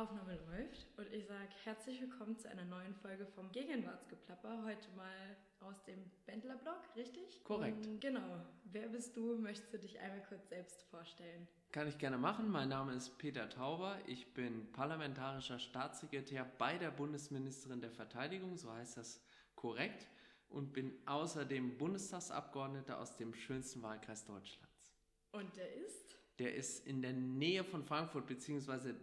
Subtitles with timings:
[0.00, 4.64] Aufnahme läuft und ich sage herzlich willkommen zu einer neuen Folge vom Gegenwartsgeplapper.
[4.64, 7.44] Heute mal aus dem Bändler-Blog, richtig?
[7.44, 7.86] Korrekt.
[7.86, 8.46] Und genau.
[8.64, 9.36] Wer bist du?
[9.36, 11.46] Möchtest du dich einmal kurz selbst vorstellen?
[11.70, 12.48] Kann ich gerne machen.
[12.48, 13.98] Mein Name ist Peter Tauber.
[14.06, 19.22] Ich bin parlamentarischer Staatssekretär bei der Bundesministerin der Verteidigung, so heißt das
[19.54, 20.08] korrekt,
[20.48, 24.94] und bin außerdem Bundestagsabgeordneter aus dem schönsten Wahlkreis Deutschlands.
[25.32, 26.16] Und der ist?
[26.38, 28.94] Der ist in der Nähe von Frankfurt, beziehungsweise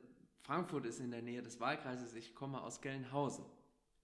[0.48, 2.16] Frankfurt ist in der Nähe des Wahlkreises.
[2.16, 3.44] Ich komme aus Gelnhausen.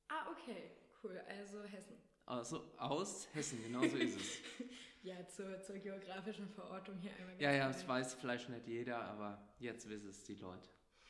[0.10, 1.18] Ah, okay, cool.
[1.30, 1.96] Also Hessen.
[2.26, 4.42] Also aus Hessen, genau so ist es.
[5.04, 7.42] ja, zur, zur geografischen Verortung hier einmal.
[7.42, 10.68] Ja, ja, das weiß vielleicht nicht jeder, aber jetzt wissen es die Leute.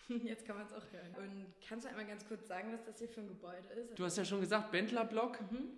[0.24, 1.16] Jetzt kann man es auch hören.
[1.16, 3.98] Und kannst du einmal ganz kurz sagen, was das hier für ein Gebäude ist?
[3.98, 5.40] Du hast ja schon gesagt, Bendler-Block.
[5.50, 5.70] Mhm.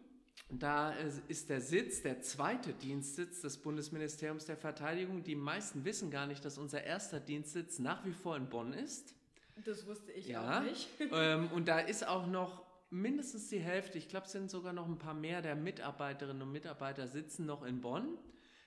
[0.50, 0.94] Da
[1.28, 5.24] ist der Sitz, der zweite Dienstsitz des Bundesministeriums der Verteidigung.
[5.24, 9.16] Die meisten wissen gar nicht, dass unser erster Dienstsitz nach wie vor in Bonn ist.
[9.64, 10.60] Das wusste ich ja.
[10.60, 10.90] auch nicht.
[11.12, 14.88] ähm, und da ist auch noch mindestens die Hälfte, ich glaube, es sind sogar noch
[14.88, 18.18] ein paar mehr der Mitarbeiterinnen und Mitarbeiter sitzen noch in Bonn.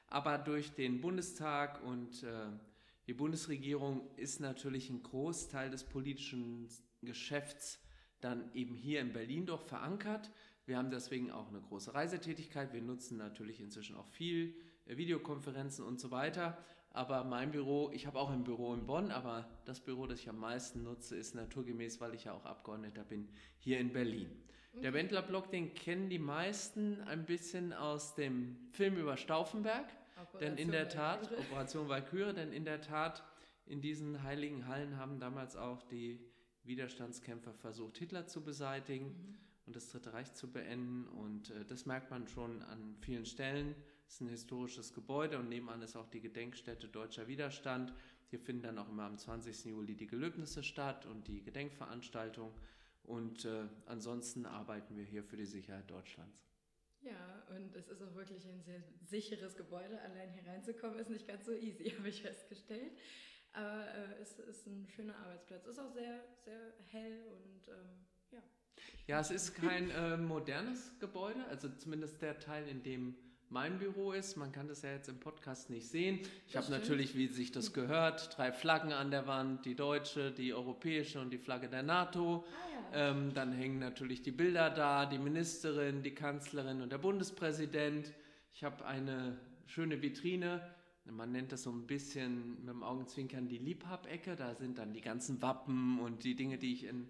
[0.09, 2.47] Aber durch den Bundestag und äh,
[3.07, 6.69] die Bundesregierung ist natürlich ein Großteil des politischen
[7.03, 7.79] Geschäfts
[8.21, 10.31] dann eben hier in Berlin doch verankert.
[10.67, 12.73] Wir haben deswegen auch eine große Reisetätigkeit.
[12.73, 14.55] Wir nutzen natürlich inzwischen auch viel
[14.87, 16.59] äh, Videokonferenzen und so weiter.
[16.91, 20.29] Aber mein Büro, ich habe auch ein Büro in Bonn, aber das Büro, das ich
[20.29, 24.31] am meisten nutze, ist naturgemäß, weil ich ja auch Abgeordneter bin, hier in Berlin.
[24.73, 24.83] Mhm.
[24.83, 29.87] Der Wendler-Block, den kennen die meisten ein bisschen aus dem Film über Stauffenberg.
[30.21, 31.41] Operation denn in der Tat, Valkyrie.
[31.43, 33.23] Operation Valkyrie, denn in der Tat,
[33.67, 36.19] in diesen heiligen Hallen haben damals auch die
[36.65, 39.39] Widerstandskämpfer versucht, Hitler zu beseitigen mhm.
[39.67, 41.07] und das Dritte Reich zu beenden.
[41.07, 43.75] Und äh, das merkt man schon an vielen Stellen.
[44.09, 47.93] Es ist ein historisches Gebäude und nebenan ist auch die Gedenkstätte Deutscher Widerstand.
[48.31, 49.67] Hier finden dann auch immer am 20.
[49.67, 52.51] Juli die Gelöbnisse statt und die Gedenkveranstaltung.
[53.03, 56.43] Und äh, ansonsten arbeiten wir hier für die Sicherheit Deutschlands.
[57.03, 60.01] Ja, und es ist auch wirklich ein sehr sicheres Gebäude.
[60.01, 62.93] Allein hier reinzukommen ist nicht ganz so easy, habe ich festgestellt.
[63.53, 65.67] Aber äh, es ist ein schöner Arbeitsplatz.
[65.67, 68.43] Es ist auch sehr, sehr hell und ähm, ja.
[69.07, 74.13] Ja, es ist kein äh, modernes Gebäude, also zumindest der Teil, in dem mein Büro
[74.13, 74.37] ist.
[74.37, 76.21] Man kann das ja jetzt im Podcast nicht sehen.
[76.47, 80.53] Ich habe natürlich, wie sich das gehört, drei Flaggen an der Wand, die deutsche, die
[80.53, 82.45] europäische und die Flagge der NATO.
[82.47, 83.11] Ah, ja.
[83.11, 88.13] ähm, dann hängen natürlich die Bilder da, die Ministerin, die Kanzlerin und der Bundespräsident.
[88.53, 90.61] Ich habe eine schöne Vitrine.
[91.11, 94.37] Man nennt das so ein bisschen mit dem Augenzwinkern die Liebhabecke.
[94.37, 97.09] Da sind dann die ganzen Wappen und die Dinge, die ich in,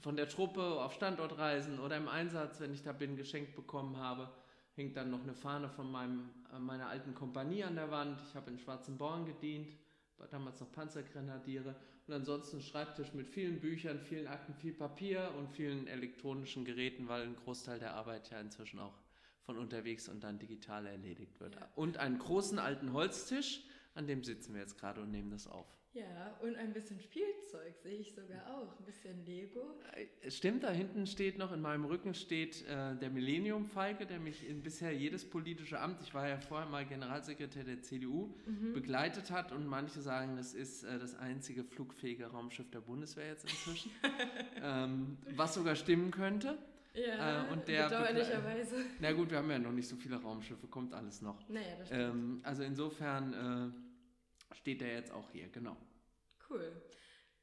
[0.00, 4.32] von der Truppe auf Standortreisen oder im Einsatz, wenn ich da bin, geschenkt bekommen habe
[4.76, 8.20] hängt dann noch eine Fahne von meinem, äh, meiner alten Kompanie an der Wand.
[8.28, 9.74] Ich habe in Schwarzen Born gedient,
[10.18, 11.74] war damals noch Panzergrenadiere.
[12.06, 17.22] Und ansonsten Schreibtisch mit vielen Büchern, vielen Akten, viel Papier und vielen elektronischen Geräten, weil
[17.22, 18.94] ein Großteil der Arbeit ja inzwischen auch
[19.42, 21.56] von unterwegs und dann digital erledigt wird.
[21.56, 21.68] Ja.
[21.74, 23.64] Und einen großen alten Holztisch,
[23.94, 25.66] an dem sitzen wir jetzt gerade und nehmen das auf.
[25.96, 28.78] Ja, und ein bisschen Spielzeug sehe ich sogar auch.
[28.78, 29.80] Ein bisschen Lego.
[29.94, 34.46] Äh, stimmt, da hinten steht noch, in meinem Rücken steht äh, der Millennium-Falke, der mich
[34.46, 38.74] in bisher jedes politische Amt, ich war ja vorher mal Generalsekretär der CDU, mhm.
[38.74, 39.52] begleitet hat.
[39.52, 43.90] Und manche sagen, das ist äh, das einzige flugfähige Raumschiff der Bundeswehr jetzt inzwischen.
[44.62, 46.58] ähm, was sogar stimmen könnte.
[46.92, 48.76] Ja, äh, und der bedauerlicherweise.
[49.00, 51.48] Na gut, wir haben ja noch nicht so viele Raumschiffe, kommt alles noch.
[51.48, 52.02] Naja, das stimmt.
[52.02, 53.85] Ähm, also insofern äh,
[54.52, 55.76] steht der jetzt auch hier, genau.
[56.48, 56.72] Cool.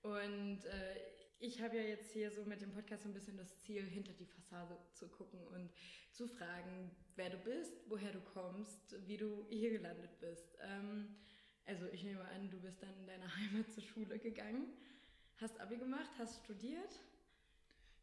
[0.02, 0.96] Und äh,
[1.40, 4.14] ich habe ja jetzt hier so mit dem Podcast so ein bisschen das Ziel, hinter
[4.14, 5.70] die Fassade zu gucken und
[6.12, 10.58] zu fragen, wer du bist, woher du kommst, wie du hier gelandet bist.
[10.62, 11.16] Ähm,
[11.66, 14.68] also ich nehme an, du bist dann in deiner Heimat zur Schule gegangen,
[15.38, 17.00] hast Abi gemacht, hast studiert.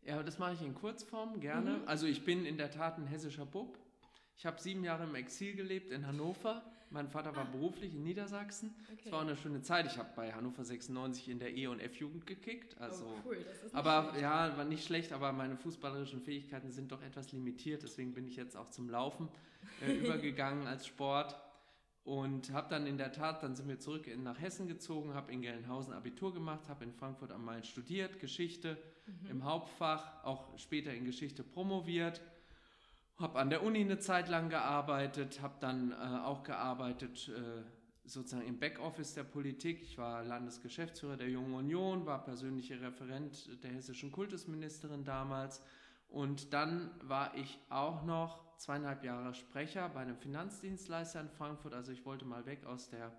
[0.02, 1.78] Ja, das mache ich in Kurzform gerne.
[1.78, 1.88] Mhm.
[1.88, 3.78] Also ich bin in der Tat ein hessischer Bub.
[4.36, 6.69] Ich habe sieben Jahre im Exil gelebt in Hannover.
[6.92, 7.50] Mein Vater war ah.
[7.50, 8.74] beruflich in Niedersachsen.
[8.82, 9.12] Es okay.
[9.12, 9.86] war auch eine schöne Zeit.
[9.86, 12.76] Ich habe bei Hannover 96 in der E- und F-Jugend gekickt.
[12.78, 13.36] Oh, also, oh, cool.
[13.46, 14.22] Das ist aber schlecht.
[14.22, 17.84] ja, war nicht schlecht, aber meine fußballerischen Fähigkeiten sind doch etwas limitiert.
[17.84, 19.28] Deswegen bin ich jetzt auch zum Laufen
[19.86, 21.40] äh, übergegangen als Sport.
[22.02, 25.30] Und habe dann in der Tat, dann sind wir zurück in, nach Hessen gezogen, habe
[25.30, 29.30] in Gelnhausen Abitur gemacht, habe in Frankfurt am Main studiert, Geschichte mhm.
[29.30, 32.20] im Hauptfach, auch später in Geschichte promoviert
[33.20, 35.94] habe an der Uni eine Zeit lang gearbeitet, habe dann äh,
[36.24, 37.62] auch gearbeitet äh,
[38.04, 39.82] sozusagen im Backoffice der Politik.
[39.82, 45.62] Ich war Landesgeschäftsführer der Jungen Union, war persönlicher Referent der hessischen Kultusministerin damals.
[46.08, 51.72] Und dann war ich auch noch zweieinhalb Jahre Sprecher bei einem Finanzdienstleister in Frankfurt.
[51.72, 53.12] Also ich wollte mal weg aus der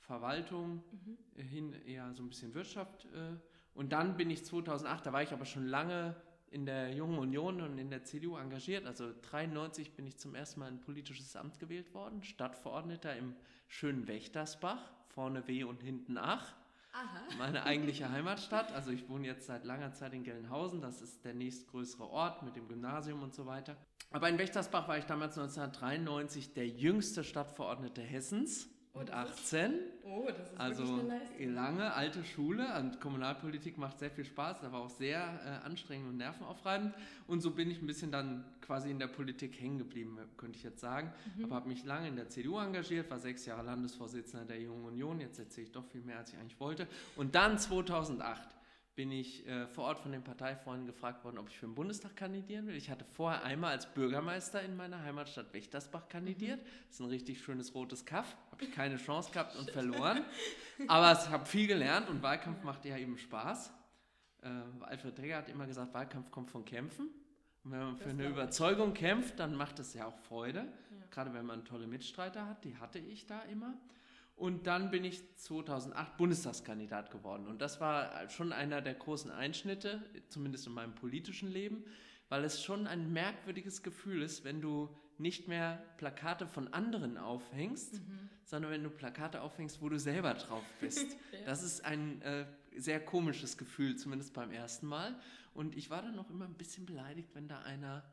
[0.00, 1.42] Verwaltung mhm.
[1.42, 3.36] hin, eher so ein bisschen Wirtschaft äh,
[3.74, 6.14] Und dann bin ich 2008, da war ich aber schon lange
[6.56, 8.86] in der Jungen Union und in der CDU engagiert.
[8.86, 13.36] Also 93 bin ich zum ersten Mal in ein politisches Amt gewählt worden, Stadtverordneter im
[13.68, 16.54] schönen Wächtersbach, vorne W und hinten Ach.
[16.94, 17.20] Aha.
[17.38, 18.72] Meine eigentliche Heimatstadt.
[18.72, 20.80] Also ich wohne jetzt seit langer Zeit in Gelnhausen.
[20.80, 23.76] Das ist der nächstgrößere Ort mit dem Gymnasium und so weiter.
[24.10, 29.72] Aber in Wächtersbach war ich damals 1993 der jüngste Stadtverordnete Hessens mit 18.
[29.72, 31.54] Ist, oh, das ist also wirklich eine Leistung.
[31.54, 36.16] lange alte Schule und Kommunalpolitik macht sehr viel Spaß, aber auch sehr äh, anstrengend und
[36.16, 36.94] nervenaufreibend.
[37.26, 40.64] Und so bin ich ein bisschen dann quasi in der Politik hängen geblieben, könnte ich
[40.64, 41.12] jetzt sagen.
[41.36, 41.44] Mhm.
[41.44, 45.20] Aber habe mich lange in der CDU engagiert, war sechs Jahre Landesvorsitzender der Jungen Union.
[45.20, 46.86] Jetzt erzähle ich doch viel mehr, als ich eigentlich wollte.
[47.16, 48.55] Und dann 2008
[48.96, 52.16] bin ich äh, vor Ort von den Parteifreunden gefragt worden, ob ich für den Bundestag
[52.16, 52.74] kandidieren will.
[52.76, 56.62] Ich hatte vorher einmal als Bürgermeister in meiner Heimatstadt Wächtersbach kandidiert.
[56.62, 56.68] Mhm.
[56.86, 58.34] Das ist ein richtig schönes rotes Kaff.
[58.50, 60.24] Habe ich keine Chance gehabt und verloren.
[60.88, 63.70] Aber ich habe viel gelernt und Wahlkampf macht ja eben Spaß.
[64.42, 64.48] Äh,
[64.80, 67.10] Alfred Dregger hat immer gesagt, Wahlkampf kommt von Kämpfen.
[67.64, 70.60] Und wenn man für eine Überzeugung kämpft, dann macht es ja auch Freude.
[70.60, 71.06] Ja.
[71.10, 73.74] Gerade wenn man tolle Mitstreiter hat, die hatte ich da immer.
[74.36, 77.46] Und dann bin ich 2008 Bundestagskandidat geworden.
[77.46, 81.84] Und das war schon einer der großen Einschnitte, zumindest in meinem politischen Leben,
[82.28, 87.94] weil es schon ein merkwürdiges Gefühl ist, wenn du nicht mehr Plakate von anderen aufhängst,
[87.94, 88.28] mhm.
[88.44, 91.16] sondern wenn du Plakate aufhängst, wo du selber drauf bist.
[91.32, 91.38] ja.
[91.46, 92.44] Das ist ein äh,
[92.76, 95.18] sehr komisches Gefühl, zumindest beim ersten Mal.
[95.54, 98.04] Und ich war dann noch immer ein bisschen beleidigt, wenn da einer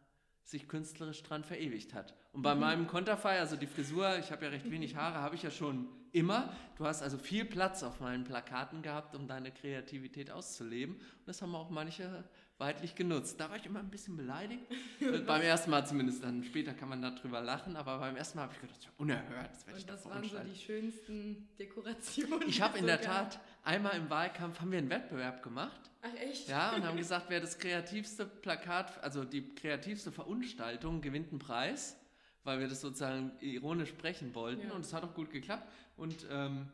[0.43, 2.13] sich künstlerisch dran verewigt hat.
[2.33, 2.61] Und bei mhm.
[2.61, 5.87] meinem Konterfei, also die Frisur, ich habe ja recht wenig Haare, habe ich ja schon
[6.11, 6.53] immer.
[6.77, 10.95] Du hast also viel Platz auf meinen Plakaten gehabt, um deine Kreativität auszuleben.
[10.95, 12.23] Und das haben auch manche
[12.57, 13.39] weitlich genutzt.
[13.39, 14.63] Da war ich immer ein bisschen beleidigt.
[15.25, 18.53] beim ersten Mal zumindest, dann später kann man darüber lachen, aber beim ersten Mal habe
[18.53, 19.49] ich gedacht, das ist unerhört.
[19.51, 22.47] Das Und das waren so die schönsten Dekorationen.
[22.47, 25.91] Ich habe in der Tat einmal im Wahlkampf haben wir einen Wettbewerb gemacht.
[26.01, 26.49] Ach echt?
[26.49, 31.97] Ja, und haben gesagt, wer das kreativste Plakat, also die kreativste Verunstaltung gewinnt einen Preis,
[32.43, 34.67] weil wir das sozusagen ironisch sprechen wollten.
[34.67, 34.73] Ja.
[34.73, 35.67] Und es hat auch gut geklappt.
[35.95, 36.67] Und ähm,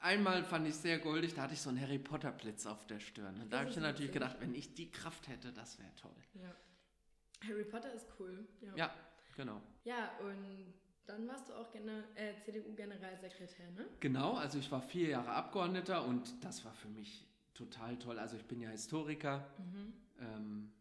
[0.00, 3.00] einmal fand ich sehr goldig, da hatte ich so einen Harry Potter Blitz auf der
[3.00, 3.40] Stirn.
[3.40, 6.16] Und da habe ich dann natürlich gedacht, wenn ich die Kraft hätte, das wäre toll.
[6.34, 6.54] Ja.
[7.48, 8.46] Harry Potter ist cool.
[8.60, 8.94] Ja, ja
[9.36, 9.60] genau.
[9.84, 10.74] Ja, und
[11.10, 13.86] dann warst du auch äh, CDU-Generalsekretär, ne?
[14.00, 18.18] Genau, also ich war vier Jahre Abgeordneter und das war für mich total toll.
[18.18, 19.46] Also ich bin ja Historiker.
[19.58, 19.92] Mhm.
[20.20, 20.72] Ähm,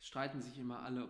[0.00, 1.08] streiten sich immer alle,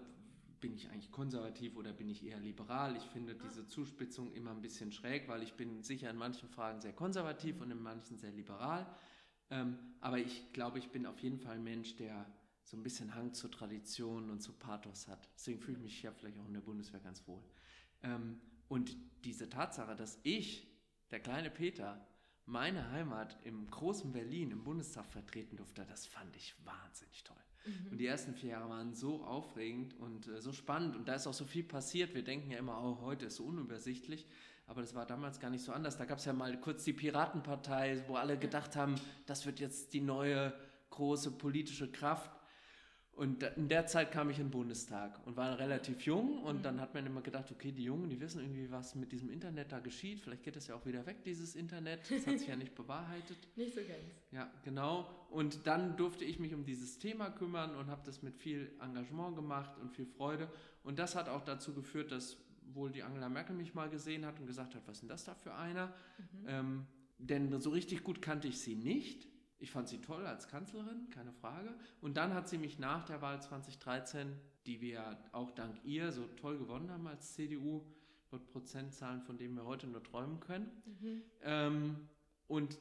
[0.61, 2.97] bin ich eigentlich konservativ oder bin ich eher liberal?
[2.97, 6.81] Ich finde diese Zuspitzung immer ein bisschen schräg, weil ich bin sicher in manchen Fragen
[6.81, 8.87] sehr konservativ und in manchen sehr liberal.
[9.51, 12.27] Ähm, aber ich glaube, ich bin auf jeden Fall ein Mensch, der
[12.65, 15.29] so ein bisschen Hang zur Tradition und zu Pathos hat.
[15.35, 17.43] Deswegen fühle ich mich ja vielleicht auch in der Bundeswehr ganz wohl.
[18.03, 20.67] Ähm, und diese Tatsache, dass ich,
[21.11, 22.07] der kleine Peter,
[22.47, 27.37] meine Heimat im großen Berlin im Bundestag vertreten durfte, das fand ich wahnsinnig toll.
[27.65, 27.93] Mhm.
[27.93, 31.27] Und die ersten vier Jahre waren so aufregend und äh, so spannend und da ist
[31.27, 32.15] auch so viel passiert.
[32.15, 34.27] Wir denken ja immer, oh, heute ist so unübersichtlich,
[34.67, 35.97] aber das war damals gar nicht so anders.
[35.97, 38.97] Da gab es ja mal kurz die Piratenpartei, wo alle gedacht haben,
[39.27, 40.53] das wird jetzt die neue
[40.91, 42.31] große politische Kraft.
[43.17, 46.63] Und in der Zeit kam ich in den Bundestag und war relativ jung und mhm.
[46.63, 49.71] dann hat man immer gedacht, okay, die Jungen, die wissen irgendwie, was mit diesem Internet
[49.71, 50.21] da geschieht.
[50.21, 52.01] Vielleicht geht das ja auch wieder weg, dieses Internet.
[52.11, 53.39] Das hat sich ja nicht bewahrheitet.
[53.55, 54.21] Nicht so ganz.
[54.33, 55.09] Ja, genau.
[55.31, 59.37] Und dann durfte ich mich um dieses Thema kümmern und habe das mit viel Engagement
[59.37, 60.51] gemacht und viel Freude.
[60.83, 62.37] Und das hat auch dazu geführt, dass
[62.73, 65.25] wohl die Angela Merkel mich mal gesehen hat und gesagt hat, was ist denn das
[65.25, 65.95] da für einer?
[66.19, 66.49] Mhm.
[66.49, 66.87] Ähm,
[67.19, 69.29] denn so richtig gut kannte ich sie nicht.
[69.65, 71.73] Ich fand sie toll als Kanzlerin, keine Frage.
[72.03, 74.31] Und dann hat sie mich nach der Wahl 2013,
[74.67, 77.83] die wir auch dank ihr so toll gewonnen haben als CDU,
[78.31, 80.71] laut Prozentzahlen, von denen wir heute nur träumen können.
[80.85, 81.23] Mhm.
[81.41, 82.09] Ähm,
[82.47, 82.79] und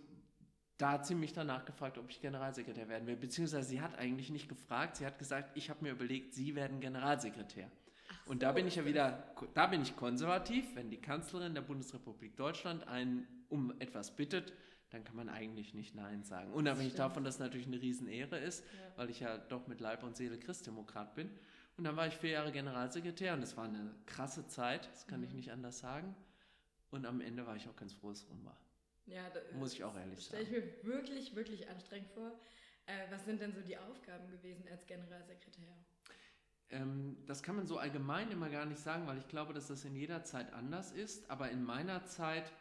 [0.78, 3.16] da hat sie mich danach gefragt, ob ich Generalsekretär werden will.
[3.16, 6.82] Beziehungsweise sie hat eigentlich nicht gefragt, sie hat gesagt, ich habe mir überlegt, Sie werden
[6.82, 7.72] Generalsekretär.
[8.26, 11.62] So, und da bin ich ja wieder, da bin ich konservativ, wenn die Kanzlerin der
[11.62, 14.52] Bundesrepublik Deutschland einen um etwas bittet,
[14.94, 16.54] dann kann man eigentlich nicht Nein sagen.
[16.54, 18.98] Unabhängig davon, dass es natürlich eine Riesenehre ist, ja.
[18.98, 21.32] weil ich ja doch mit Leib und Seele Christdemokrat bin.
[21.78, 25.22] Und dann war ich vier Jahre Generalsekretär und das war eine krasse Zeit, das kann
[25.22, 25.26] mhm.
[25.26, 26.16] ich nicht anders sagen.
[26.92, 28.56] Und am Ende war ich auch ganz froh, dass es rum war.
[29.08, 30.46] Ja, da, muss ich auch ehrlich sagen.
[30.46, 32.32] Stelle ich mir wirklich, wirklich anstrengend vor.
[32.86, 35.76] Äh, was sind denn so die Aufgaben gewesen als Generalsekretär?
[36.70, 39.86] Ähm, das kann man so allgemein immer gar nicht sagen, weil ich glaube, dass das
[39.86, 41.32] in jeder Zeit anders ist.
[41.32, 42.52] Aber in meiner Zeit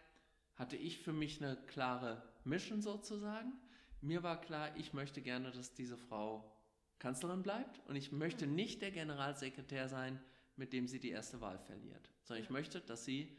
[0.55, 3.53] hatte ich für mich eine klare Mission sozusagen.
[4.01, 6.53] Mir war klar, ich möchte gerne, dass diese Frau
[6.99, 10.21] Kanzlerin bleibt und ich möchte nicht der Generalsekretär sein,
[10.57, 13.37] mit dem sie die erste Wahl verliert, sondern ich möchte, dass sie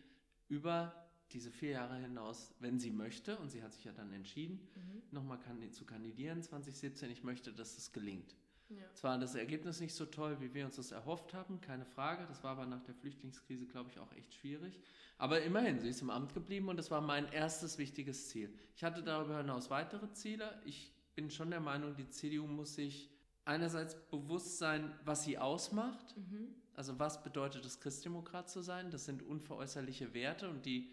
[0.48, 0.94] über
[1.32, 5.02] diese vier Jahre hinaus, wenn sie möchte, und sie hat sich ja dann entschieden, Mhm.
[5.12, 5.40] nochmal
[5.72, 8.36] zu kandidieren 2017, ich möchte, dass es gelingt.
[8.70, 8.94] Ja.
[8.94, 12.26] Zwar das Ergebnis nicht so toll, wie wir uns das erhofft haben, keine Frage.
[12.28, 14.80] Das war aber nach der Flüchtlingskrise, glaube ich, auch echt schwierig.
[15.18, 18.54] Aber immerhin, sie ist im Amt geblieben und das war mein erstes wichtiges Ziel.
[18.76, 20.60] Ich hatte darüber hinaus weitere Ziele.
[20.66, 23.10] Ich bin schon der Meinung, die CDU muss sich
[23.46, 26.16] einerseits bewusst sein, was sie ausmacht.
[26.18, 26.56] Mhm.
[26.74, 28.90] Also was bedeutet es, Christdemokrat zu sein?
[28.90, 30.90] Das sind unveräußerliche Werte und die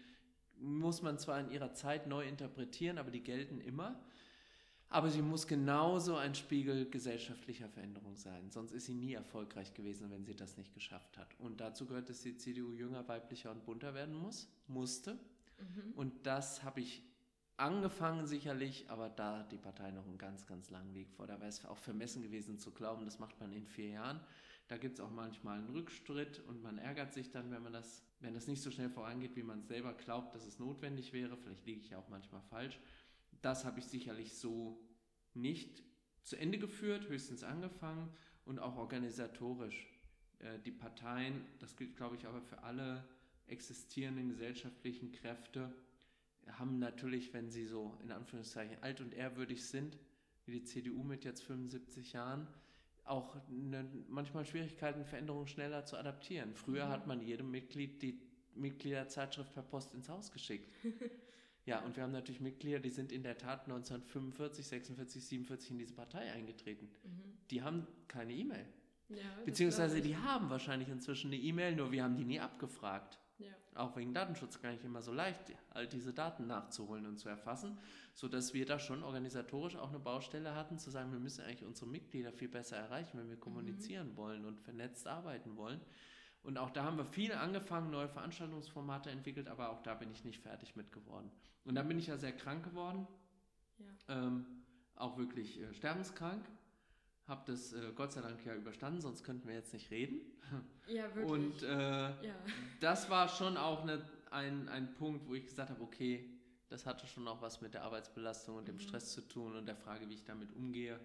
[0.57, 3.99] muss man zwar in ihrer Zeit neu interpretieren, aber die gelten immer.
[4.93, 8.51] Aber sie muss genauso ein Spiegel gesellschaftlicher Veränderung sein.
[8.51, 11.33] Sonst ist sie nie erfolgreich gewesen, wenn sie das nicht geschafft hat.
[11.39, 15.13] Und dazu gehört, dass die CDU jünger, weiblicher und bunter werden muss, musste.
[15.13, 15.93] Mhm.
[15.95, 17.03] Und das habe ich
[17.55, 21.25] angefangen sicherlich, aber da hat die Partei noch einen ganz, ganz langen Weg vor.
[21.25, 24.19] Da wäre es auch vermessen gewesen zu glauben, das macht man in vier Jahren.
[24.67, 28.03] Da gibt es auch manchmal einen Rückschritt und man ärgert sich dann, wenn man das,
[28.19, 31.37] wenn das nicht so schnell vorangeht, wie man selber glaubt, dass es notwendig wäre.
[31.37, 32.79] Vielleicht liege ich ja auch manchmal falsch.
[33.41, 34.79] Das habe ich sicherlich so
[35.33, 35.83] nicht
[36.23, 38.09] zu Ende geführt, höchstens angefangen
[38.45, 39.87] und auch organisatorisch.
[40.39, 43.03] Äh, Die Parteien, das gilt glaube ich aber für alle
[43.47, 45.73] existierenden gesellschaftlichen Kräfte,
[46.47, 49.97] haben natürlich, wenn sie so in Anführungszeichen alt und ehrwürdig sind,
[50.45, 52.47] wie die CDU mit jetzt 75 Jahren,
[53.03, 56.53] auch ne, manchmal Schwierigkeiten, Veränderungen schneller zu adaptieren.
[56.55, 56.89] Früher Mhm.
[56.89, 58.19] hat man jedem Mitglied die
[58.55, 60.71] Mitgliederzeitschrift per Post ins Haus geschickt.
[61.65, 65.77] ja, und wir haben natürlich Mitglieder, die sind in der Tat 1945, 46, 47 in
[65.77, 66.89] diese Partei eingetreten.
[67.03, 67.37] Mhm.
[67.51, 68.65] Die haben keine E-Mail.
[69.09, 73.19] Ja, Beziehungsweise die haben wahrscheinlich inzwischen eine E-Mail, nur wir haben die nie abgefragt.
[73.37, 73.49] Ja.
[73.75, 77.77] Auch wegen Datenschutz gar nicht immer so leicht, all diese Daten nachzuholen und zu erfassen,
[78.13, 81.89] sodass wir da schon organisatorisch auch eine Baustelle hatten, zu sagen, wir müssen eigentlich unsere
[81.89, 85.81] Mitglieder viel besser erreichen, wenn wir kommunizieren wollen und vernetzt arbeiten wollen.
[86.43, 90.23] Und auch da haben wir viel angefangen, neue Veranstaltungsformate entwickelt, aber auch da bin ich
[90.25, 91.31] nicht fertig mit geworden.
[91.65, 93.07] Und dann bin ich ja sehr krank geworden,
[93.77, 93.85] Ja.
[94.25, 94.45] ähm,
[94.95, 96.43] auch wirklich äh, sterbenskrank.
[97.27, 100.19] Habe das äh, Gott sei Dank ja überstanden, sonst könnten wir jetzt nicht reden.
[100.87, 101.25] ja, wirklich.
[101.25, 101.69] Und äh,
[102.25, 102.35] ja.
[102.79, 106.27] das war schon auch eine, ein, ein Punkt, wo ich gesagt habe, okay,
[106.69, 108.79] das hatte schon auch was mit der Arbeitsbelastung und dem Mhm.
[108.79, 110.99] Stress zu tun und der Frage, wie ich damit umgehe,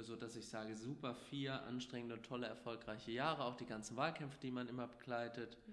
[0.00, 4.50] so dass ich sage, super vier anstrengende, tolle, erfolgreiche Jahre, auch die ganzen Wahlkämpfe, die
[4.50, 5.58] man immer begleitet.
[5.66, 5.72] Ja.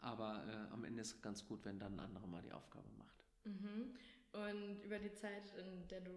[0.00, 2.88] Aber äh, am Ende ist es ganz gut, wenn dann ein anderer mal die Aufgabe
[2.98, 3.24] macht.
[3.44, 3.94] Mhm.
[4.32, 6.10] Und über die Zeit, in der du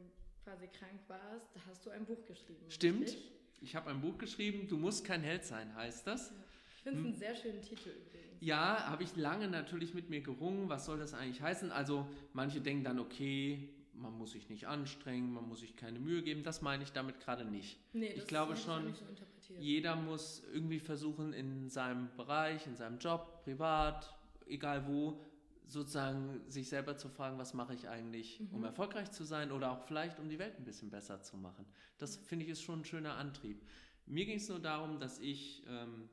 [0.43, 2.69] quasi krank warst, hast du ein Buch geschrieben.
[2.69, 3.01] Stimmt.
[3.03, 3.31] richtig?
[3.61, 6.29] Ich habe ein Buch geschrieben, Du musst kein Held sein, heißt das.
[6.31, 6.35] Ja.
[6.77, 7.11] Ich finde es Hm.
[7.11, 8.41] einen sehr schönen Titel übrigens.
[8.41, 10.67] Ja, habe ich lange natürlich mit mir gerungen.
[10.67, 11.71] Was soll das eigentlich heißen?
[11.71, 16.23] Also manche denken dann, okay, man muss sich nicht anstrengen, man muss sich keine Mühe
[16.23, 16.43] geben.
[16.43, 17.79] Das meine ich damit gerade nicht.
[17.93, 19.53] Nee, Ich glaube schon, so.
[19.59, 25.21] Jeder muss irgendwie versuchen, in seinem Bereich, in seinem Job, privat, egal wo,
[25.65, 28.65] sozusagen sich selber zu fragen, was mache ich eigentlich, um Mhm.
[28.65, 31.65] erfolgreich zu sein oder auch vielleicht, um die Welt ein bisschen besser zu machen.
[31.97, 33.61] Das finde ich ist schon ein schöner Antrieb.
[34.05, 36.09] Mir ging es nur darum, dass ich, ähm,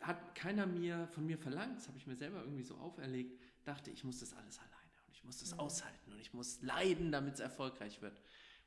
[0.00, 3.90] hat keiner mir von mir verlangt, das habe ich mir selber irgendwie so auferlegt, dachte,
[3.90, 5.60] ich muss das alles alleine und ich muss das Mhm.
[5.60, 8.20] aushalten und ich muss leiden, damit es erfolgreich wird.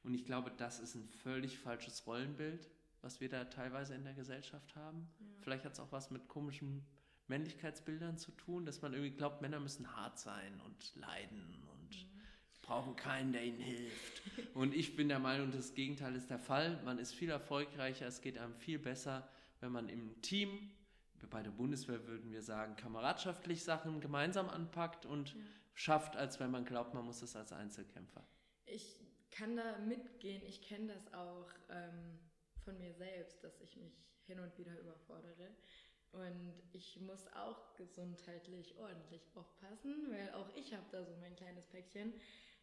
[0.04, 2.68] Und ich glaube, das ist ein völlig falsches Rollenbild,
[3.04, 5.08] was wir da teilweise in der Gesellschaft haben.
[5.20, 5.26] Ja.
[5.42, 6.84] Vielleicht hat es auch was mit komischen
[7.28, 12.22] Männlichkeitsbildern zu tun, dass man irgendwie glaubt, Männer müssen hart sein und leiden und Mhm.
[12.64, 14.24] brauchen keinen, der ihnen hilft.
[14.56, 16.82] Und ich bin der Meinung, das Gegenteil ist der Fall.
[16.84, 19.30] Man ist viel erfolgreicher, es geht einem viel besser,
[19.60, 20.72] wenn man im Team,
[21.30, 25.42] bei der Bundeswehr würden wir sagen, kameradschaftlich Sachen gemeinsam anpackt und Ja.
[25.74, 28.26] Schafft, als wenn man glaubt, man muss es als Einzelkämpfer.
[28.66, 30.44] Ich kann da mitgehen.
[30.46, 32.20] Ich kenne das auch ähm,
[32.64, 33.94] von mir selbst, dass ich mich
[34.26, 35.50] hin und wieder überfordere.
[36.12, 41.66] Und ich muss auch gesundheitlich ordentlich aufpassen, weil auch ich habe da so mein kleines
[41.68, 42.14] Päckchen.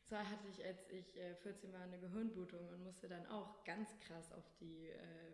[0.05, 3.89] Zwar hatte ich, als ich äh, 14 war, eine Gehirnblutung und musste dann auch ganz
[3.99, 5.33] krass auf die äh,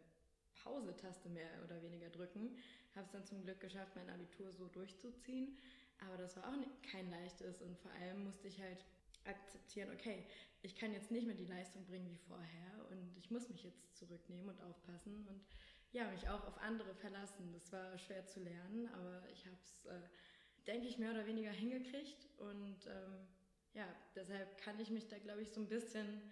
[0.63, 2.57] Pause-Taste mehr oder weniger drücken.
[2.95, 5.59] Habe es dann zum Glück geschafft, mein Abitur so durchzuziehen.
[6.05, 8.85] Aber das war auch kein leichtes und vor allem musste ich halt
[9.25, 10.25] akzeptieren, okay,
[10.63, 13.97] ich kann jetzt nicht mehr die Leistung bringen wie vorher und ich muss mich jetzt
[13.97, 15.45] zurücknehmen und aufpassen und
[15.93, 17.53] ja, mich auch auf andere verlassen.
[17.53, 20.01] Das war schwer zu lernen, aber ich habe es, äh,
[20.67, 23.27] denke ich, mehr oder weniger hingekriegt und ähm,
[23.75, 26.23] ja, deshalb kann ich mich da, glaube ich, so ein bisschen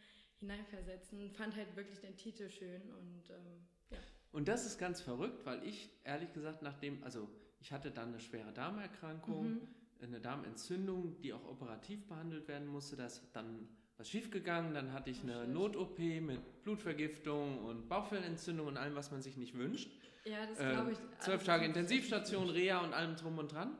[0.41, 1.31] hineinversetzen.
[1.33, 3.99] Fand halt wirklich den Titel schön und ähm, ja.
[4.33, 7.29] Und das ist ganz verrückt, weil ich ehrlich gesagt nachdem, also
[7.65, 9.61] ich hatte dann eine schwere Darmerkrankung, Mhm.
[10.03, 12.95] eine Darmentzündung, die auch operativ behandelt werden musste.
[12.95, 13.67] Da ist dann
[13.97, 14.75] was schiefgegangen.
[14.75, 15.49] Dann hatte ich Oh, eine.
[15.49, 19.91] Not-OP mit Blutvergiftung und Bauchfellentzündung und allem, was man sich nicht wünscht.
[20.27, 20.99] Ja, das Ähm, glaube ich.
[21.21, 22.51] Zwölf alles Tage Intensivstation.
[22.51, 23.79] Reha und allem drum und dran.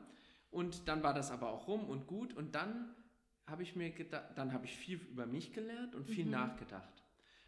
[0.49, 2.33] Und dann war das aber auch rum und gut.
[2.33, 2.89] Und dann
[3.45, 6.31] habe ich mir gedacht, dann habe ich viel über mich gelernt und viel Mhm.
[6.31, 7.03] nachgedacht.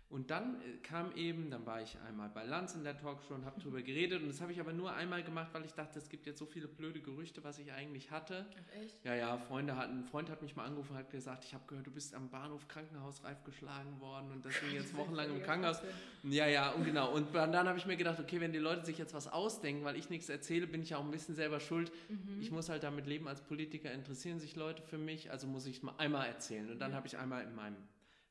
[0.10, 3.44] Und dann äh, kam eben, dann war ich einmal bei Lanz in der Talkshow und
[3.44, 4.22] habe drüber geredet.
[4.22, 6.46] Und das habe ich aber nur einmal gemacht, weil ich dachte, es gibt jetzt so
[6.46, 8.46] viele blöde Gerüchte, was ich eigentlich hatte.
[8.50, 9.04] Ach, echt?
[9.04, 11.66] Ja, ja, Freunde hatten, ein Freund hat mich mal angerufen und hat gesagt, ich habe
[11.68, 15.82] gehört, du bist am Bahnhof Krankenhausreif geschlagen worden und deswegen jetzt wochenlang im Krankenhaus.
[16.24, 17.12] Ja, ja, und genau.
[17.14, 19.98] Und dann, habe ich mir gedacht, okay, wenn die Leute sich jetzt was ausdenken, weil
[19.98, 21.92] ich nichts erzähle, bin ich auch ein bisschen selber schuld.
[22.08, 22.40] Mhm.
[22.40, 25.78] Ich muss halt damit leben, als Politiker interessieren sich Leute für mich, also muss ich
[25.78, 26.72] es mal einmal erzählen.
[26.72, 26.96] Und dann Ja.
[26.98, 27.76] habe ich einmal in meinem,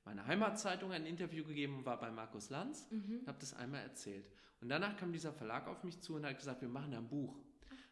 [0.07, 3.19] meiner Heimatzeitung ein Interview gegeben und war bei Markus Lanz Mhm.
[3.21, 4.31] und habe das einmal erzählt.
[4.61, 7.37] Und danach kam dieser Verlag auf mich zu und hat gesagt, wir machen ein Buch.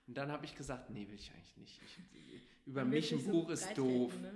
[0.06, 1.80] Und dann habe ich gesagt, nee, will ich eigentlich nicht.
[1.82, 4.18] Ich, über mich ein so Buch ist doof.
[4.20, 4.32] ne?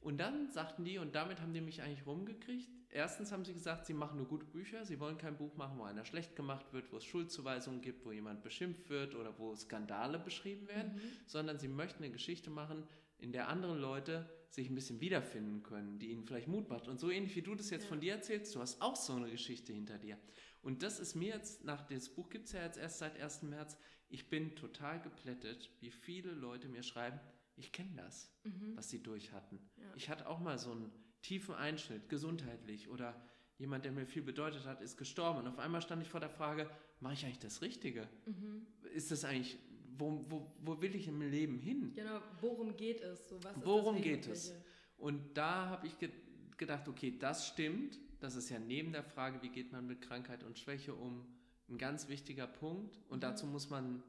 [0.00, 2.68] Und dann sagten die, und damit haben die mich eigentlich rumgekriegt.
[2.90, 4.84] Erstens haben sie gesagt, sie machen nur gute Bücher.
[4.86, 8.12] Sie wollen kein Buch machen, wo einer schlecht gemacht wird, wo es Schuldzuweisungen gibt, wo
[8.12, 11.00] jemand beschimpft wird oder wo Skandale beschrieben werden, Mhm.
[11.26, 12.84] sondern sie möchten eine Geschichte machen,
[13.18, 16.88] in der andere Leute sich ein bisschen wiederfinden können, die ihnen vielleicht Mut macht.
[16.88, 17.88] Und so ähnlich wie du das jetzt Ja.
[17.88, 20.18] von dir erzählst, du hast auch so eine Geschichte hinter dir.
[20.62, 23.42] Und das ist mir jetzt, nach das Buch gibt es ja jetzt erst seit 1.
[23.48, 23.76] März,
[24.08, 27.18] ich bin total geplättet, wie viele Leute mir schreiben,
[27.56, 28.76] ich kenne das Mhm.
[28.76, 29.58] was sie durch hatten.
[29.76, 29.84] Ja.
[29.96, 33.20] Ich hatte auch mal so einen tiefen Einschnitt, gesundheitlich oder
[33.58, 35.38] jemand, der mir viel bedeutet hat, ist gestorben.
[35.40, 36.68] Und auf einmal stand ich vor der Frage,
[37.00, 38.06] mache ich eigentlich das Richtige?
[38.26, 38.66] Mhm.
[38.94, 39.58] Ist das eigentlich,
[39.98, 41.92] wo, wo, wo will ich im Leben hin?
[41.94, 43.28] Genau, worum geht es?
[43.28, 44.54] So, was Worum geht es?
[44.98, 46.10] Und da habe ich ge
[46.56, 47.98] gedacht, okay, das stimmt.
[48.18, 51.26] Das ist ja neben der Frage, wie geht man mit Krankheit und Schwäche um,
[51.68, 52.98] ein ganz wichtiger Punkt.
[53.10, 53.20] Und Mhm.
[53.20, 54.02] dazu muss man,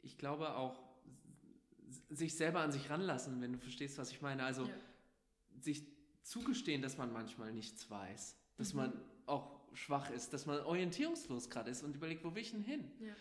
[0.00, 0.80] ich glaube, auch
[2.08, 4.42] sich selber an sich ranlassen, wenn du verstehst, was ich meine.
[4.44, 4.74] Also Ja.
[5.60, 5.84] sich
[6.22, 8.78] zugestehen, dass man manchmal nichts weiß, dass Mhm.
[8.80, 12.62] man auch schwach ist, dass man orientierungslos gerade ist und überlegt, wo will ich denn
[12.62, 12.90] hin?
[13.00, 13.14] Ja.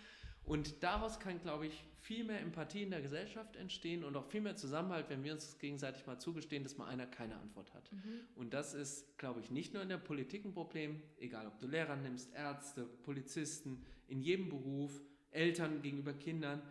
[0.43, 4.41] Und daraus kann, glaube ich, viel mehr Empathie in der Gesellschaft entstehen und auch viel
[4.41, 7.91] mehr Zusammenhalt, wenn wir uns gegenseitig mal zugestehen, dass mal einer keine Antwort hat.
[7.91, 8.22] Mhm.
[8.36, 11.67] Und das ist, glaube ich, nicht nur in der Politik ein Problem, egal ob du
[11.67, 16.62] Lehrer nimmst, Ärzte, Polizisten, in jedem Beruf, Eltern gegenüber Kindern.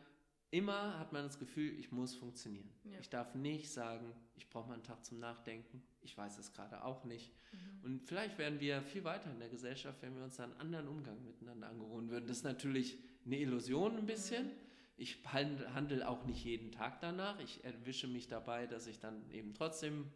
[0.50, 2.70] Immer hat man das Gefühl, ich muss funktionieren.
[2.84, 2.98] Ja.
[3.00, 5.82] Ich darf nicht sagen, ich brauche mal einen Tag zum Nachdenken.
[6.00, 7.32] Ich weiß es gerade auch nicht.
[7.52, 7.84] Mhm.
[7.84, 10.88] Und vielleicht wären wir viel weiter in der Gesellschaft, wenn wir uns da einen anderen
[10.88, 12.26] Umgang miteinander angewöhnen würden.
[12.26, 14.46] Das ist natürlich eine Illusion ein bisschen.
[14.46, 14.52] Mhm.
[14.96, 17.38] Ich hand- handle auch nicht jeden Tag danach.
[17.40, 20.06] Ich erwische mich dabei, dass ich dann eben trotzdem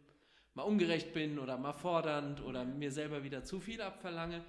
[0.55, 4.43] mal ungerecht bin oder mal fordernd oder mir selber wieder zu viel abverlange.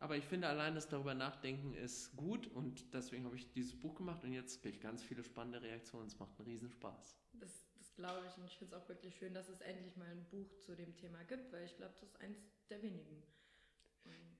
[0.00, 3.94] Aber ich finde, allein das darüber nachdenken ist gut und deswegen habe ich dieses Buch
[3.96, 6.06] gemacht und jetzt kriege ich ganz viele spannende Reaktionen.
[6.06, 7.16] Es macht einen Riesenspaß.
[7.32, 10.08] Das, das glaube ich und ich finde es auch wirklich schön, dass es endlich mal
[10.08, 12.38] ein Buch zu dem Thema gibt, weil ich glaube, das ist eins
[12.70, 13.22] der wenigen.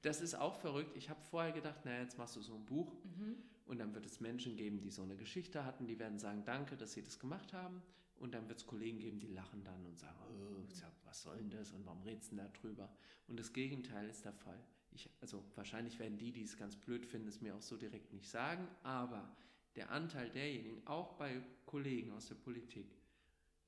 [0.03, 0.97] Das ist auch verrückt.
[0.97, 3.42] Ich habe vorher gedacht, naja, jetzt machst du so ein Buch mhm.
[3.68, 6.77] Und dann wird es Menschen geben, die so eine Geschichte hatten, die werden sagen, danke,
[6.77, 7.83] dass sie das gemacht haben.
[8.16, 10.64] Und dann wird es Kollegen geben, die lachen dann und sagen, oh,
[11.05, 12.90] was soll denn das und warum redest du denn da drüber?
[13.29, 14.59] Und das Gegenteil ist der Fall.
[14.98, 18.12] Ich, also wahrscheinlich werden die, die es ganz blöd finden, es mir auch so direkt
[18.12, 19.32] nicht sagen, aber
[19.76, 22.90] der Anteil derjenigen, auch bei Kollegen aus der Politik,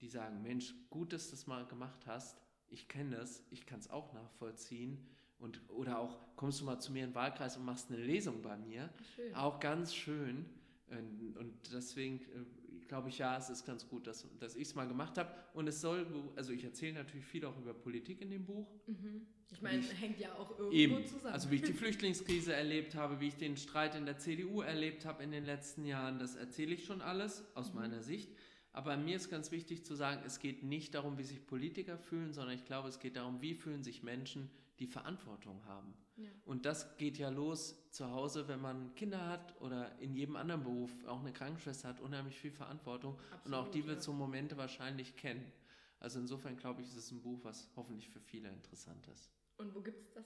[0.00, 2.36] die sagen, Mensch, gut, dass du das mal gemacht hast,
[2.68, 5.06] ich kenne das, ich kann es auch nachvollziehen.
[5.38, 8.42] Und, oder auch, kommst du mal zu mir in den Wahlkreis und machst eine Lesung
[8.42, 8.90] bei mir?
[9.14, 9.32] Schön.
[9.36, 10.46] Auch ganz schön.
[10.88, 12.44] Und, und deswegen äh,
[12.90, 15.32] glaube ich, ja, es ist ganz gut, dass, dass ich es mal gemacht habe.
[15.54, 18.66] Und es soll, also ich erzähle natürlich viel auch über Politik in dem Buch.
[18.88, 19.26] Mhm.
[19.52, 21.06] Ich meine, ich- hängt ja auch irgendwo Eben.
[21.06, 21.32] zusammen.
[21.32, 25.06] Also wie ich die Flüchtlingskrise erlebt habe, wie ich den Streit in der CDU erlebt
[25.06, 27.80] habe in den letzten Jahren, das erzähle ich schon alles aus Mhm.
[27.80, 28.28] meiner Sicht.
[28.72, 32.32] Aber mir ist ganz wichtig zu sagen, es geht nicht darum, wie sich Politiker fühlen,
[32.32, 35.94] sondern ich glaube, es geht darum, wie fühlen sich Menschen, die Verantwortung haben.
[36.16, 36.28] ja.
[36.44, 40.62] Und das geht ja los zu Hause, wenn man Kinder hat oder in jedem anderen
[40.64, 43.14] Beruf, auch eine Krankenschwester hat unheimlich viel Verantwortung
[43.44, 44.02] und auch Absolut, die wird ja.
[44.02, 45.52] so Momente wahrscheinlich kennen.
[46.00, 49.30] Also insofern glaube ich, ist es ein Buch, was hoffentlich für viele interessant ist.
[49.58, 50.24] Und wo gibt es das?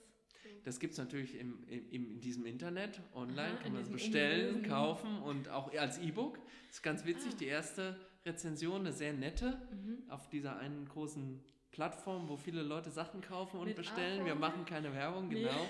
[0.63, 4.57] Das gibt es natürlich im, im, in diesem Internet, online, Aha, kann man diesem bestellen,
[4.57, 6.39] ominösen- kaufen und auch als E-Book.
[6.71, 7.37] Ist ganz witzig, Ah.
[7.41, 10.05] die erste Rezension, eine sehr nette, Mhm.
[10.11, 11.43] auf dieser einen großen
[11.79, 14.25] Plattform, wo viele Leute Sachen kaufen und Mit bestellen.
[14.25, 15.41] Wir machen keine Werbung, Nee.
[15.43, 15.69] genau,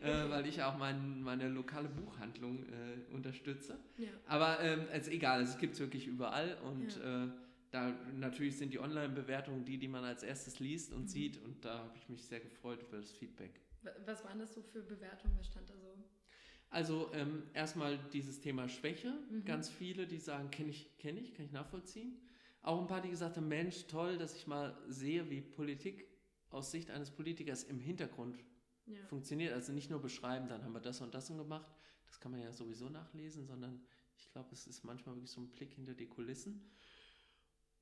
[0.02, 3.78] äh, weil ich auch mein, meine lokale Buchhandlung äh, unterstütze.
[3.96, 4.08] Ja.
[4.26, 7.28] Aber ähm, es ist egal, es gibt es wirklich überall und äh,
[7.70, 11.08] da natürlich sind die Online-Bewertungen die, die man als erstes liest und Mhm.
[11.08, 13.60] sieht und da habe ich mich sehr gefreut über das Feedback.
[13.82, 15.36] Wa- Was waren das so für Bewertungen?
[15.38, 15.94] Was stand da so?
[16.70, 19.12] Also ähm, erstmal dieses Thema Schwäche.
[19.30, 19.44] Mhm.
[19.44, 22.16] Ganz viele, die sagen, kenne ich, kenne ich, kann ich nachvollziehen.
[22.64, 26.08] Auch ein paar, die gesagt haben, Mensch, toll, dass ich mal sehe, wie Politik
[26.48, 28.42] aus Sicht eines Politikers im Hintergrund
[28.86, 29.04] Ja.
[29.06, 29.52] funktioniert.
[29.52, 31.70] Also nicht nur beschreiben, dann haben wir das und das und gemacht.
[32.06, 33.82] Das kann man ja sowieso nachlesen, sondern
[34.16, 36.70] ich glaube, es ist manchmal wirklich so ein Blick hinter die Kulissen.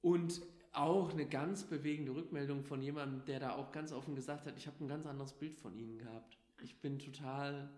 [0.00, 0.42] Und
[0.72, 4.66] auch eine ganz bewegende Rückmeldung von jemandem, der da auch ganz offen gesagt hat, ich
[4.66, 6.38] habe ein ganz anderes Bild von Ihnen gehabt.
[6.60, 7.70] Ich bin total...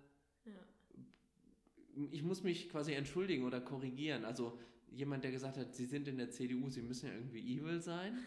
[0.47, 0.53] Ja.
[2.11, 4.25] Ich muss mich quasi entschuldigen oder korrigieren.
[4.25, 4.59] Also
[4.95, 8.19] jemand, der gesagt hat, Sie sind in der CDU, Sie müssen ja irgendwie evil sein.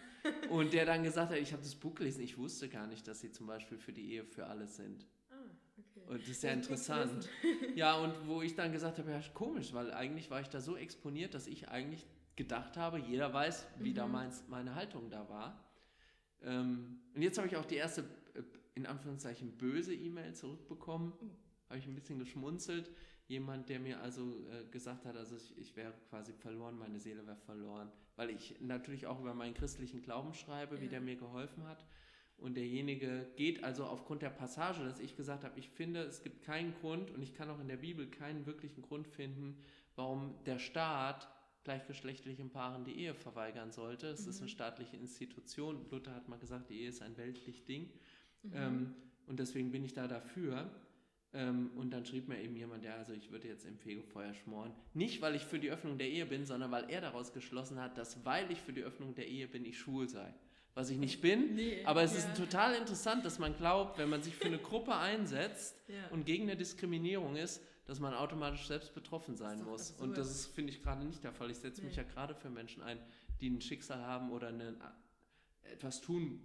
[0.49, 3.21] und der dann gesagt hat, ich habe das Buch gelesen, ich wusste gar nicht, dass
[3.21, 5.06] Sie zum Beispiel für die Ehe für alles sind.
[5.30, 5.36] Ah,
[5.77, 6.06] okay.
[6.08, 7.30] Und das ist ja interessant.
[7.75, 10.75] ja, und wo ich dann gesagt habe, ja, komisch, weil eigentlich war ich da so
[10.75, 13.95] exponiert, dass ich eigentlich gedacht habe, jeder weiß, wie mhm.
[13.95, 15.63] damals meine Haltung da war.
[16.43, 18.01] Ähm, und jetzt habe ich auch die erste,
[18.36, 18.43] äh,
[18.75, 21.13] in Anführungszeichen, böse E-Mail zurückbekommen.
[21.19, 21.32] Mhm.
[21.69, 22.91] Habe ich ein bisschen geschmunzelt
[23.27, 27.25] jemand, der mir also äh, gesagt hat, also ich, ich wäre quasi verloren, meine Seele
[27.27, 30.81] wäre verloren, weil ich natürlich auch über meinen christlichen Glauben schreibe, ja.
[30.81, 31.85] wie der mir geholfen hat.
[32.37, 36.43] Und derjenige geht also aufgrund der Passage, dass ich gesagt habe, ich finde, es gibt
[36.43, 39.57] keinen Grund und ich kann auch in der Bibel keinen wirklichen Grund finden,
[39.95, 41.27] warum der Staat
[41.63, 44.07] gleichgeschlechtlichen Paaren die Ehe verweigern sollte.
[44.07, 44.29] Es mhm.
[44.29, 45.85] ist eine staatliche Institution.
[45.89, 47.89] Luther hat mal gesagt, die Ehe ist ein weltlich Ding.
[48.43, 48.51] Mhm.
[48.53, 50.69] Ähm, und deswegen bin ich da dafür.
[51.38, 54.73] Ähm, und dann schrieb mir eben jemand, ja, also ich würde jetzt im Fegefeuer schmoren.
[54.95, 57.95] Nicht, weil ich für die Öffnung der Ehe bin, sondern weil er daraus geschlossen hat,
[58.00, 60.34] dass weil ich für die Öffnung der Ehe bin, ich schwul sei.
[60.73, 61.54] Was ich nicht bin.
[61.54, 62.19] Nee, aber es ja.
[62.19, 66.08] ist total interessant, dass man glaubt, wenn man sich für eine Gruppe einsetzt ja.
[66.10, 69.91] und gegen eine Diskriminierung ist, dass man automatisch selbst betroffen sein muss.
[69.91, 70.10] Absurd.
[70.10, 71.52] Und das finde ich gerade nicht der Fall.
[71.52, 71.88] Ich setze nee.
[71.88, 73.00] mich ja gerade für Menschen ein,
[73.41, 74.76] die ein Schicksal haben oder eine,
[75.62, 76.39] etwas tun,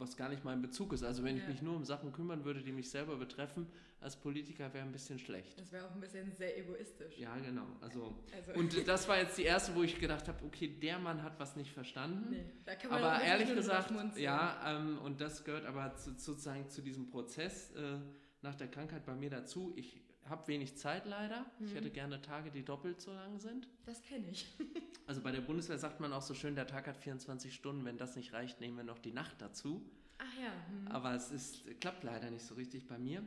[0.00, 1.02] was gar nicht mein Bezug ist.
[1.02, 1.42] Also wenn ja.
[1.42, 3.66] ich mich nur um Sachen kümmern würde, die mich selber betreffen,
[4.00, 5.60] als Politiker wäre ein bisschen schlecht.
[5.60, 7.18] Das wäre auch ein bisschen sehr egoistisch.
[7.18, 7.66] Ja, genau.
[7.80, 11.22] Also, also und das war jetzt die erste, wo ich gedacht habe, okay, der Mann
[11.22, 12.30] hat was nicht verstanden.
[12.30, 16.68] Nee, da kann man aber ehrlich gesagt, ja, ähm, und das gehört aber zu, sozusagen
[16.68, 17.98] zu diesem Prozess äh,
[18.42, 19.74] nach der Krankheit bei mir dazu.
[19.76, 21.46] Ich habe wenig Zeit leider.
[21.58, 21.66] Mhm.
[21.66, 23.68] Ich hätte gerne Tage, die doppelt so lang sind.
[23.84, 24.46] Das kenne ich.
[25.06, 27.84] also bei der Bundeswehr sagt man auch so schön, der Tag hat 24 Stunden.
[27.84, 29.84] Wenn das nicht reicht, nehmen wir noch die Nacht dazu.
[30.18, 30.52] Ach ja.
[30.72, 30.88] Mhm.
[30.88, 33.22] Aber es ist, klappt leider nicht so richtig bei mir.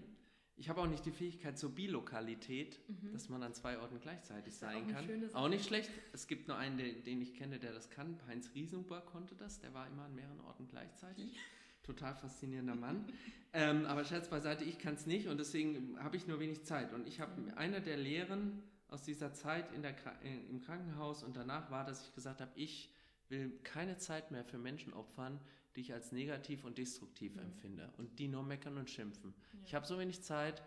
[0.56, 3.12] Ich habe auch nicht die Fähigkeit zur Bilokalität, mhm.
[3.12, 5.30] dass man an zwei Orten gleichzeitig sein auch kann.
[5.34, 5.90] Auch nicht schlecht.
[6.14, 8.20] Es gibt nur einen, den, den, ich kenne, der das kann.
[8.28, 9.60] Heinz Riesenhuber konnte das.
[9.60, 11.36] Der war immer an mehreren Orten gleichzeitig.
[11.84, 13.06] Total faszinierender Mann.
[13.54, 16.94] ähm, aber Scherz beiseite, ich kann es nicht und deswegen habe ich nur wenig Zeit.
[16.94, 17.54] Und ich habe mhm.
[17.56, 22.14] eine der Lehren aus dieser Zeit in der, im Krankenhaus und danach war, dass ich
[22.14, 22.92] gesagt habe, ich
[23.30, 25.40] will keine Zeit mehr für Menschen opfern,
[25.76, 27.42] die ich als negativ und destruktiv mhm.
[27.42, 29.34] empfinde und die nur meckern und schimpfen.
[29.54, 29.60] Ja.
[29.66, 30.62] Ich habe so wenig Zeit,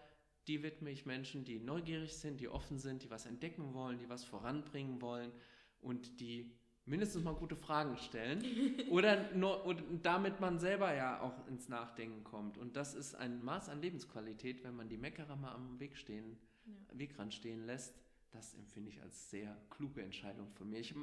[0.49, 4.09] die widme ich Menschen, die neugierig sind, die offen sind, die was entdecken wollen, die
[4.09, 5.33] was voranbringen wollen
[5.81, 6.53] und die
[6.87, 8.43] mindestens mal gute Fragen stellen
[8.91, 12.59] oder nur, und damit man selber ja auch ins Nachdenken kommt.
[12.59, 16.39] Und das ist ein Maß an Lebensqualität, wenn man die Meckerer mal am Weg stehen,
[16.65, 16.99] ja.
[16.99, 17.95] Wegrand stehen lässt.
[18.33, 20.81] Das empfinde ich als sehr kluge Entscheidung von mir.
[20.81, 20.95] Ich,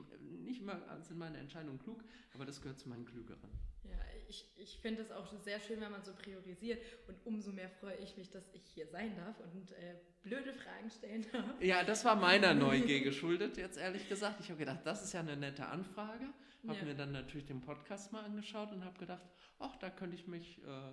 [0.43, 3.49] nicht immer sind meine Entscheidungen klug, aber das gehört zu meinen klügeren.
[3.83, 3.97] Ja,
[4.33, 7.95] ich, ich finde es auch sehr schön, wenn man so priorisiert und umso mehr freue
[7.97, 11.61] ich mich, dass ich hier sein darf und äh, blöde Fragen stellen darf.
[11.61, 14.39] Ja, das war meiner Neugier geschuldet, jetzt ehrlich gesagt.
[14.39, 16.25] Ich habe gedacht, das ist ja eine nette Anfrage.
[16.67, 16.85] Habe ja.
[16.85, 19.25] mir dann natürlich den Podcast mal angeschaut und habe gedacht,
[19.59, 20.91] ach, da könnte ich mich äh,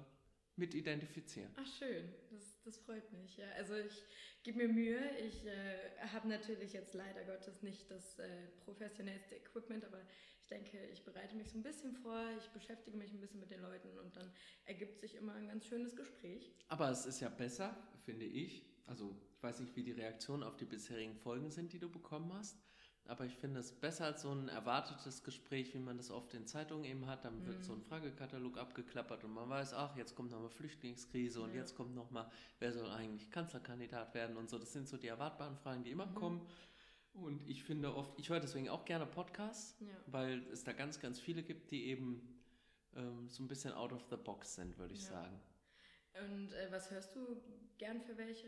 [0.57, 1.50] mit identifizieren.
[1.57, 2.12] Ach, schön.
[2.31, 3.37] Das, das freut mich.
[3.37, 3.47] Ja.
[3.57, 4.05] Also ich
[4.43, 5.01] gebe mir Mühe.
[5.19, 10.01] Ich äh, habe natürlich jetzt leider Gottes nicht das äh, professionellste Equipment, aber
[10.51, 13.61] denke, ich bereite mich so ein bisschen vor, ich beschäftige mich ein bisschen mit den
[13.61, 14.33] Leuten und dann
[14.65, 16.53] ergibt sich immer ein ganz schönes Gespräch.
[16.69, 18.67] Aber es ist ja besser, finde ich.
[18.87, 22.33] Also ich weiß nicht, wie die Reaktionen auf die bisherigen Folgen sind, die du bekommen
[22.35, 22.59] hast.
[23.07, 26.47] Aber ich finde es besser als so ein erwartetes Gespräch, wie man das oft in
[26.47, 27.25] Zeitungen eben hat.
[27.25, 27.63] Dann wird mhm.
[27.63, 31.57] so ein Fragekatalog abgeklappert und man weiß, ach, jetzt kommt nochmal Flüchtlingskrise und ja.
[31.57, 34.59] jetzt kommt nochmal, wer soll eigentlich Kanzlerkandidat werden und so.
[34.59, 36.15] Das sind so die erwartbaren Fragen, die immer mhm.
[36.15, 36.47] kommen.
[37.13, 39.89] Und ich finde oft, ich höre deswegen auch gerne Podcasts, ja.
[40.07, 42.39] weil es da ganz, ganz viele gibt, die eben
[42.95, 45.11] ähm, so ein bisschen out of the box sind, würde ich ja.
[45.11, 45.41] sagen.
[46.23, 47.40] Und äh, was hörst du
[47.79, 48.46] gern für welche?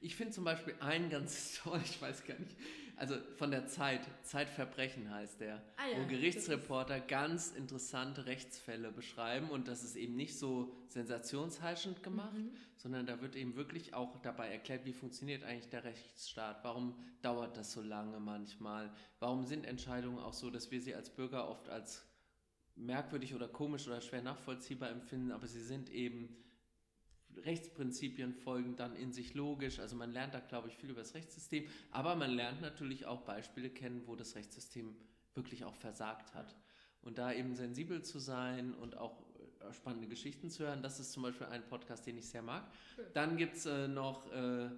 [0.00, 2.56] Ich finde zum Beispiel einen ganz toll, ich weiß gar nicht,
[2.96, 9.50] also von der Zeit, Zeitverbrechen heißt der, ah, ja, wo Gerichtsreporter ganz interessante Rechtsfälle beschreiben
[9.50, 12.50] und das ist eben nicht so sensationsheischend gemacht, mhm.
[12.76, 17.56] sondern da wird eben wirklich auch dabei erklärt, wie funktioniert eigentlich der Rechtsstaat, warum dauert
[17.56, 21.68] das so lange manchmal, warum sind Entscheidungen auch so, dass wir sie als Bürger oft
[21.68, 22.04] als
[22.74, 26.36] merkwürdig oder komisch oder schwer nachvollziehbar empfinden, aber sie sind eben
[27.44, 29.78] Rechtsprinzipien folgen dann in sich logisch.
[29.78, 33.22] Also man lernt da, glaube ich, viel über das Rechtssystem, aber man lernt natürlich auch
[33.22, 34.96] Beispiele kennen, wo das Rechtssystem
[35.34, 36.54] wirklich auch versagt hat.
[37.02, 39.22] Und da eben sensibel zu sein und auch
[39.60, 42.64] äh, spannende Geschichten zu hören, das ist zum Beispiel ein Podcast, den ich sehr mag.
[43.14, 44.70] Dann gibt es äh, noch äh, äh,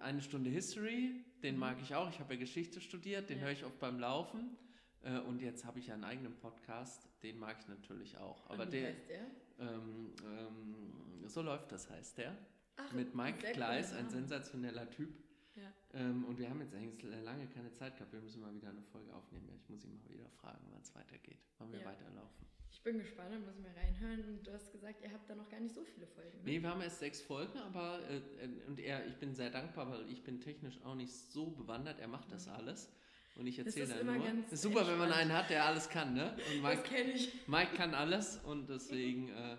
[0.00, 1.60] eine Stunde History, den mhm.
[1.60, 2.10] mag ich auch.
[2.10, 3.44] Ich habe ja Geschichte studiert, den ja.
[3.44, 4.56] höre ich oft beim Laufen.
[5.02, 8.48] Äh, und jetzt habe ich ja einen eigenen Podcast, den mag ich natürlich auch.
[8.50, 9.26] Aber der, heißt der?
[9.58, 12.36] Ähm, ähm, so läuft das, heißt der.
[12.76, 14.10] Ach, Mit Mike Gleis, ein Name.
[14.10, 15.10] sensationeller Typ.
[15.54, 15.72] Ja.
[15.94, 18.12] Ähm, und wir haben jetzt eigentlich lange keine Zeit gehabt.
[18.12, 19.48] Wir müssen mal wieder eine Folge aufnehmen.
[19.62, 21.86] Ich muss ihn mal wieder fragen, wann es weitergeht, wann wir Ja.
[21.86, 22.46] weiterlaufen.
[22.70, 24.22] Ich bin gespannt, muss ich mal reinhören.
[24.28, 26.36] Und du hast gesagt, ihr habt da noch gar nicht so viele Folgen.
[26.38, 26.42] Ne?
[26.44, 29.90] Nee, wir haben erst sechs Folgen, aber äh, äh, und er, ich bin sehr dankbar,
[29.90, 31.98] weil ich bin technisch auch nicht so bewandert.
[32.00, 32.92] Er macht das alles.
[33.36, 34.26] Und ich Das erzähle dann immer nur.
[34.26, 35.20] ganz ist super, wenn man entspannt.
[35.20, 36.30] einen hat, der alles kann, ne?
[36.32, 37.32] Und Das Mike, kenne ich.
[37.46, 39.56] Mike kann alles und deswegen äh,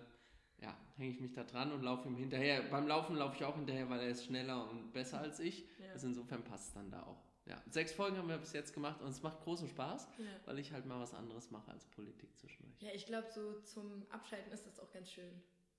[0.60, 2.62] ja, hänge ich mich da dran und laufe ihm hinterher.
[2.70, 5.60] Beim Laufen laufe ich auch hinterher, weil er ist schneller und besser als ich.
[5.78, 5.92] Ja.
[5.92, 7.22] Also insofern passt es dann da auch.
[7.46, 10.24] Ja, sechs Folgen haben wir bis jetzt gemacht und es macht großen Spaß, Ja.
[10.44, 12.82] weil ich halt mal was anderes mache als Politik zwischendurch.
[12.82, 15.30] ja, ich glaube, so zum Abschalten ist das auch ganz schön.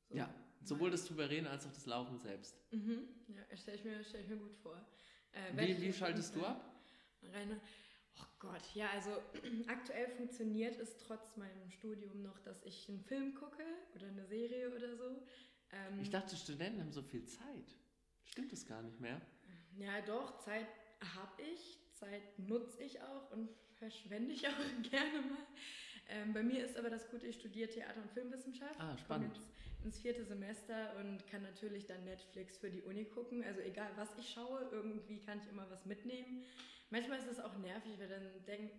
[0.09, 0.33] So Ja,
[0.63, 2.55] sowohl das Souverän als auch das Laufen selbst.
[2.71, 3.07] Mhm.
[3.27, 4.81] Ja, stelle ich, mir- stell ich mir gut vor.
[5.31, 6.65] Äh, Wie, wie schaltest du ab?
[7.33, 7.59] Reine.
[8.21, 9.11] Oh Gott, ja, also
[9.67, 13.63] aktuell funktioniert es trotz meinem Studium noch, dass ich einen Film gucke
[13.95, 15.21] oder eine Serie oder so.
[15.71, 17.75] Ähm, Ich dachte, Studenten haben so viel Zeit.
[18.25, 19.21] Stimmt das gar nicht mehr?
[19.77, 20.67] Ja, doch, Zeit
[21.15, 25.45] habe ich, Zeit nutze ich auch und verschwende ich auch gerne mal.
[26.09, 28.79] Ähm, bei mir ist aber das Gute, ich studiere Theater- und Filmwissenschaft.
[28.79, 29.37] Ah, Komme spannend.
[29.37, 29.49] jetzt
[29.85, 33.43] ins vierte Semester und kann natürlich dann Netflix für die Uni gucken.
[33.43, 36.43] Also egal, was ich schaue, irgendwie kann ich immer was mitnehmen.
[36.89, 38.71] Manchmal ist es auch nervig, weil dann, denk,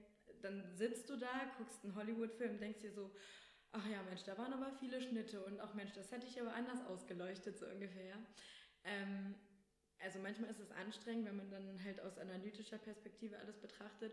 [0.42, 3.10] dann sitzt du da, guckst einen Hollywood-Film, denkst dir so,
[3.72, 6.54] ach ja, Mensch, da waren aber viele Schnitte und auch Mensch, das hätte ich aber
[6.54, 8.16] anders ausgeleuchtet, so ungefähr.
[8.84, 9.34] Ähm,
[9.98, 14.12] also manchmal ist es anstrengend, wenn man dann halt aus analytischer Perspektive alles betrachtet.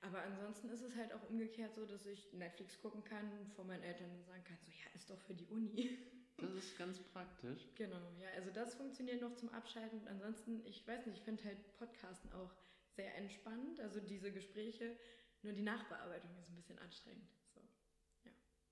[0.00, 3.82] Aber ansonsten ist es halt auch umgekehrt so, dass ich Netflix gucken kann, vor meinen
[3.82, 5.98] Eltern sagen kann, so ja, ist doch für die Uni.
[6.38, 7.66] Das ist ganz praktisch.
[7.76, 10.00] genau, ja, also das funktioniert noch zum Abschalten.
[10.00, 12.52] Und ansonsten, ich weiß nicht, ich finde halt Podcasten auch
[12.96, 14.96] sehr entspannt, also diese Gespräche,
[15.42, 17.28] nur die Nachbearbeitung ist ein bisschen anstrengend.
[17.54, 17.60] So.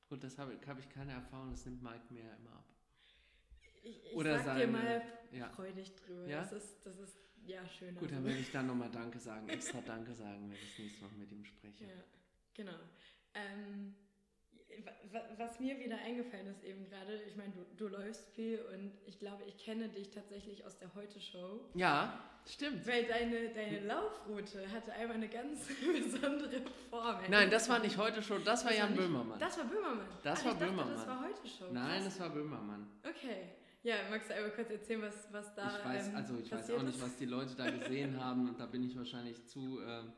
[0.09, 2.65] Gut, das habe hab ich keine Erfahrung, das nimmt Mike mir ja immer ab.
[3.83, 5.49] Ich, ich Oder sag dir seine- mal Ja.
[5.51, 6.27] freudig drüber.
[6.27, 6.41] Ja?
[6.41, 8.01] Das ist, das ist ja schöner.
[8.01, 11.05] Gut, dann werde ich dann nochmal Danke sagen, extra Danke sagen, wenn ich das nächste
[11.05, 11.85] Mal mit ihm spreche.
[11.85, 12.05] Ja,
[12.55, 12.79] genau.
[13.35, 13.95] Ähm,
[15.39, 19.19] was mir wieder eingefallen ist eben gerade, ich meine, du, du läufst viel und ich
[19.19, 21.61] glaube, ich kenne dich tatsächlich aus der Heute-Show.
[21.75, 22.87] Ja, stimmt.
[22.87, 25.69] Weil deine, deine Laufroute hatte einmal eine ganz
[26.03, 27.17] besondere Form.
[27.31, 29.39] Nein, das war nicht heute schon, das war Das war Jan nicht- Böhmermann.
[29.39, 30.09] Das war Böhmermann.
[30.23, 30.95] Das Ach, war ich dachte, Böhmermann.
[30.97, 31.73] Das war Heute-Show.
[31.73, 32.87] Nein, das war Böhmermann.
[33.09, 33.43] Okay.
[33.83, 36.71] Ja, magst du einmal kurz erzählen, was, was da ich weiß, ähm, also ich weiß
[36.71, 40.13] auch nicht, was die Leute da gesehen haben und da bin ich wahrscheinlich zu ähm,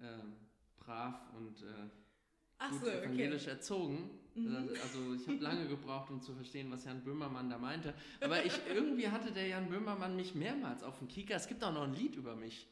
[0.00, 0.36] ähm,
[0.78, 1.66] brav und äh,
[2.64, 3.04] Ach gut so, okay.
[3.04, 4.10] evangelisch erzogen.
[4.34, 4.70] Mhm.
[4.82, 7.92] Also ich habe lange gebraucht, um zu verstehen, was Jan Böhmermann da meinte.
[8.20, 11.34] Aber ich irgendwie hatte der Jan Böhmermann mich mehrmals auf dem Kika.
[11.34, 12.66] Es gibt auch noch ein Lied über mich.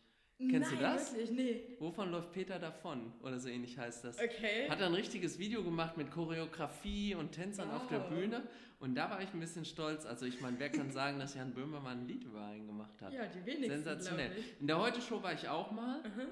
[0.48, 1.12] Kennst du Nein, das?
[1.12, 1.62] wirklich, nee.
[1.81, 3.12] Wovon läuft Peter davon?
[3.22, 4.18] Oder so ähnlich heißt das.
[4.18, 4.70] Okay.
[4.70, 8.09] Hat er ein richtiges Video gemacht mit Choreografie und Tänzern auf der Wow.
[8.09, 8.42] Bühne.
[8.79, 10.07] Und da war ich ein bisschen stolz.
[10.07, 13.12] Also ich meine, wer kann sagen, dass Jan Böhmermann ein Lied über einen gemacht hat?
[13.12, 14.33] ja, die wenigsten, Sensationell.
[14.61, 16.00] In der Heute-Show war ich auch mal.
[16.05, 16.29] Mhm.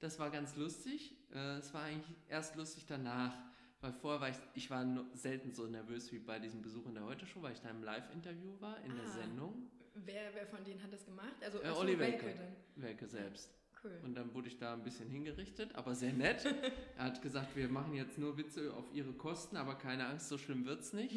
[0.00, 1.16] Das war ganz lustig.
[1.34, 3.34] Äh, Es war eigentlich erst lustig danach.
[3.80, 4.84] Weil vorher war ich, ich war
[5.14, 8.60] selten so nervös wie bei diesem Besuch in der Heute-Show, weil ich da im Live-Interview
[8.60, 9.08] war, in der Ah.
[9.10, 9.70] Sendung.
[9.94, 11.34] Wer, wer von denen hat das gemacht?
[11.44, 12.48] Also Äh, Olli Welke Welke.
[12.76, 13.50] Welke selbst.
[13.84, 13.92] Cool.
[14.02, 16.44] Und dann wurde ich da ein bisschen hingerichtet, aber sehr nett.
[16.96, 20.38] er hat gesagt, wir machen jetzt nur Witze auf ihre Kosten, aber keine Angst, so
[20.38, 21.14] schlimm wird's nicht.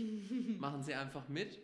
[0.60, 1.58] machen Sie einfach mit.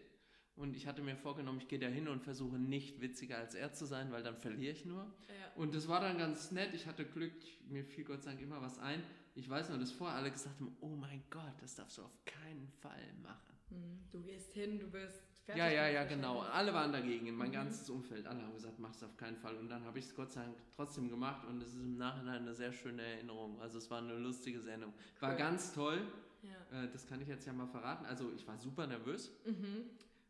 [0.57, 3.73] Und ich hatte mir vorgenommen, ich gehe da hin und versuche nicht witziger als er
[3.73, 5.03] zu sein, weil dann verliere ich nur.
[5.27, 5.51] Ja.
[5.55, 6.73] Und das war dann ganz nett.
[6.73, 7.31] Ich hatte Glück,
[7.69, 9.01] mir fiel Gott sei Dank immer was ein.
[9.35, 12.25] Ich weiß nur, dass vorher alle gesagt haben, oh mein Gott, das darfst du auf
[12.25, 13.53] keinen Fall machen.
[13.69, 15.59] Hm, Du gehst hin, du bist fertig.
[15.63, 16.39] Ja, ja, ja, genau.
[16.39, 17.53] Alle waren dagegen, mein Mhm.
[17.53, 18.25] ganzes Umfeld.
[18.25, 19.55] Alle haben gesagt, mach es auf keinen Fall.
[19.57, 22.41] Und dann habe ich es Gott sei Dank trotzdem gemacht und es ist im Nachhinein
[22.41, 23.61] eine sehr schöne Erinnerung.
[23.61, 24.91] Also es war eine lustige Sendung.
[25.19, 25.37] War Cool.
[25.37, 26.01] ganz toll.
[26.41, 26.83] Ja.
[26.83, 28.05] Äh, Das kann ich jetzt ja mal verraten.
[28.07, 29.31] Also ich war super nervös.
[29.45, 29.85] Mhm.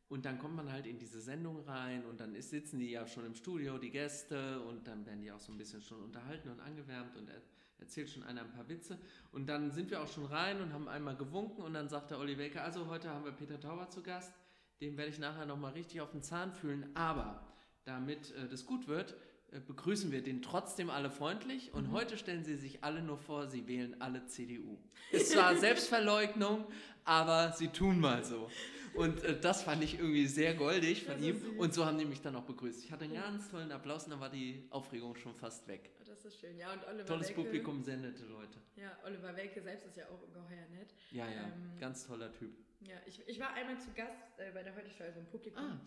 [0.09, 3.05] Und dann kommt man halt in diese Sendung rein und dann ist, sitzen die ja
[3.07, 6.49] schon im Studio, die Gäste, und dann werden die auch so ein bisschen schon unterhalten
[6.49, 7.41] und angewärmt und er,
[7.79, 8.97] erzählt schon einer ein paar Witze.
[9.31, 12.19] Und dann sind wir auch schon rein und haben einmal gewunken und dann sagt der
[12.19, 14.33] Olli Welke, also heute haben wir Peter Tauber zu Gast,
[14.81, 17.45] dem werde ich nachher nochmal richtig auf den Zahn fühlen, aber
[17.83, 19.15] damit äh, das gut wird,
[19.67, 21.91] begrüßen wir den trotzdem alle freundlich und Mhm.
[21.93, 24.77] heute stellen Sie sich alle nur vor, Sie wählen alle CDU.
[25.11, 26.65] Es war Selbstverleugnung,
[27.05, 28.49] aber Sie tun mal so.
[28.95, 31.39] Und äh, das fand ich irgendwie sehr goldig von ist ihm.
[31.39, 31.57] süß.
[31.59, 32.83] Und so haben die mich dann auch begrüßt.
[32.83, 35.91] Ich hatte einen ganz tollen Applaus und dann war die Aufregung schon fast weg.
[35.99, 36.57] Oh, Das ist schön.
[36.57, 38.57] Ja, und Oliver Tolles Welke, Publikum, sehr nette Leute.
[38.75, 40.93] Ja, Oliver Welke selbst ist ja auch ungeheuer nett.
[41.11, 42.51] Ja, ja, Ähm, ganz toller Typ.
[42.81, 45.61] Ja, ich, ich war einmal zu Gast äh, bei der Heute-Show, also im Publikum.
[45.63, 45.79] Ah.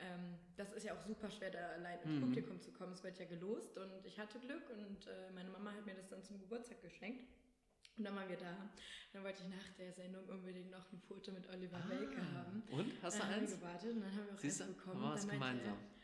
[0.00, 2.20] Ähm, das ist ja auch super schwer, da allein ins Mhm.
[2.20, 2.92] Publikum zu kommen.
[2.92, 6.08] Es wird ja gelost und ich hatte Glück und äh, meine Mama hat mir das
[6.08, 7.28] dann zum Geburtstag geschenkt.
[7.96, 8.70] Und dann waren wir da.
[9.12, 12.62] Dann wollte ich nach der Sendung unbedingt noch ein Foto mit Oliver ah, Welke haben.
[12.70, 13.02] Und?
[13.02, 13.52] Hast du dann eins?
[13.52, 15.00] Haben wir gewartet und dann haben wir auch Siehst eins bekommen.
[15.02, 15.66] Wir was gemeinsam.
[15.66, 15.99] Er,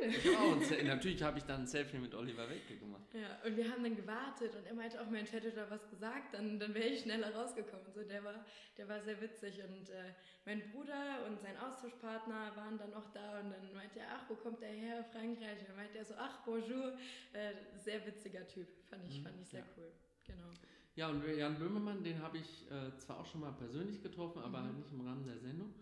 [0.00, 0.62] Cool.
[0.70, 3.02] Ja, natürlich habe ich dann ein Selfie mit Oliver Welke gemacht.
[3.12, 6.34] Ja, und wir haben dann gewartet und er meinte auch, Mensch, hätte da was gesagt,
[6.34, 7.86] dann, dann wäre ich schneller rausgekommen.
[7.92, 8.44] So, der war,
[8.76, 13.40] der war sehr witzig und äh, mein Bruder und sein Austauschpartner waren dann auch da
[13.40, 15.04] und dann meinte er, ach, wo kommt der her?
[15.12, 15.60] Frankreich.
[15.60, 16.92] Und dann meinte er so, ach, bonjour.
[17.32, 19.66] Äh, sehr witziger Typ, fand ich, mhm, fand ich sehr ja.
[19.76, 19.92] cool.
[20.26, 20.50] Genau.
[20.94, 24.60] Ja, und Jan Böhmermann, den habe ich äh, zwar auch schon mal persönlich getroffen, aber
[24.60, 24.64] mhm.
[24.64, 25.72] halt nicht im Rahmen der Sendung.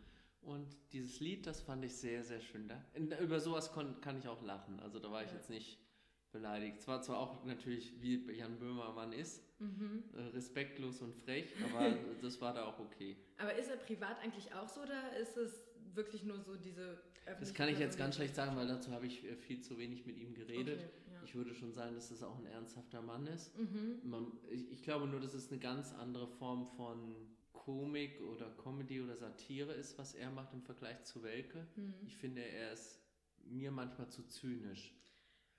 [0.46, 2.68] Und dieses Lied, das fand ich sehr, sehr schön.
[2.68, 4.78] Da, über sowas kon, kann ich auch lachen.
[4.78, 5.36] Also da war ich ja.
[5.36, 5.80] jetzt nicht
[6.30, 6.80] beleidigt.
[6.80, 10.04] Zwar zwar auch natürlich, wie Jan Böhmermann ist, mhm.
[10.14, 13.16] äh, respektlos und frech, aber das war da auch okay.
[13.38, 15.52] Aber ist er privat eigentlich auch so oder ist es
[15.94, 17.02] wirklich nur so diese
[17.40, 20.06] Das kann ich jetzt ganz schlecht sagen, weil dazu habe ich äh, viel zu wenig
[20.06, 20.78] mit ihm geredet.
[20.78, 21.22] Okay, ja.
[21.24, 23.58] Ich würde schon sagen, dass das auch ein ernsthafter Mann ist.
[23.58, 23.98] Mhm.
[24.04, 27.16] Man, ich, ich glaube nur, das ist eine ganz andere Form von
[27.66, 31.66] Komik oder Comedy oder Satire ist, was er macht im Vergleich zu Welke.
[31.74, 31.94] Mhm.
[32.06, 33.00] Ich finde, er ist
[33.44, 34.94] mir manchmal zu zynisch.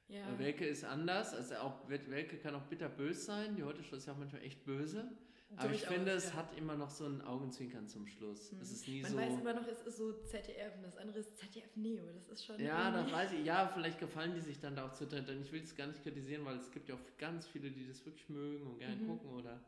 [0.07, 0.33] Ja.
[0.33, 3.57] Äh, Welke ist anders, also auch Welke kann auch bitterbös sein.
[3.57, 5.11] Die heute Show ist ja auch manchmal echt böse.
[5.57, 6.33] Aber ich finde, es ja.
[6.35, 8.53] hat immer noch so ein Augenzwinkern zum Schluss.
[8.53, 8.61] Mhm.
[8.61, 9.17] Es ist nie Man so.
[9.17, 12.05] weiß immer noch, es ist so ZDF und das andere ist ZDF Neo.
[12.13, 12.59] Das ist schon.
[12.59, 13.45] Ja, da weiß ich.
[13.45, 15.29] Ja, vielleicht gefallen die sich dann da auch zu dritt.
[15.29, 17.85] Und ich will es gar nicht kritisieren, weil es gibt ja auch ganz viele, die
[17.85, 19.07] das wirklich mögen und gerne mhm.
[19.07, 19.61] gucken oder.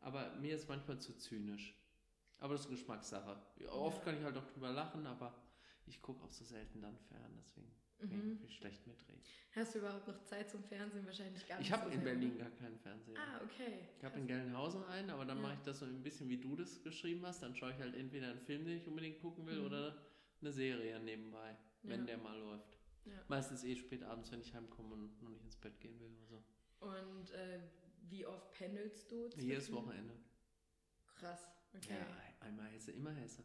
[0.00, 1.79] Aber mir ist manchmal zu zynisch.
[2.40, 3.38] Aber das ist Geschmackssache.
[3.58, 5.34] Ja, oft kann ich halt auch drüber lachen, aber
[5.86, 8.38] ich gucke auch so selten dann fern, deswegen mhm.
[8.38, 9.22] kann ich schlecht mitreden.
[9.52, 11.04] Hast du überhaupt noch Zeit zum Fernsehen?
[11.04, 11.66] Wahrscheinlich gar nicht.
[11.66, 13.18] Ich habe in Berlin gar keinen Fernseher.
[13.18, 13.88] Ah, okay.
[13.98, 15.42] Ich habe in Gelnhausen einen, aber dann ja.
[15.42, 17.42] mache ich das so ein bisschen, wie du das geschrieben hast.
[17.42, 19.66] Dann schaue ich halt entweder einen Film, den ich unbedingt gucken will, mhm.
[19.66, 19.96] oder
[20.40, 22.06] eine Serie nebenbei, wenn ja.
[22.06, 22.78] der mal läuft.
[23.04, 23.12] Ja.
[23.28, 26.26] Meistens eh spät abends, wenn ich heimkomme und noch nicht ins Bett gehen will oder
[26.26, 26.44] so.
[26.80, 27.60] Und äh,
[28.08, 29.28] wie oft pendelst du?
[29.36, 30.14] Jedes Wochenende.
[31.16, 31.48] Krass.
[31.74, 31.94] Okay.
[31.94, 33.42] Ja, einmal Hesse, immer Hesse.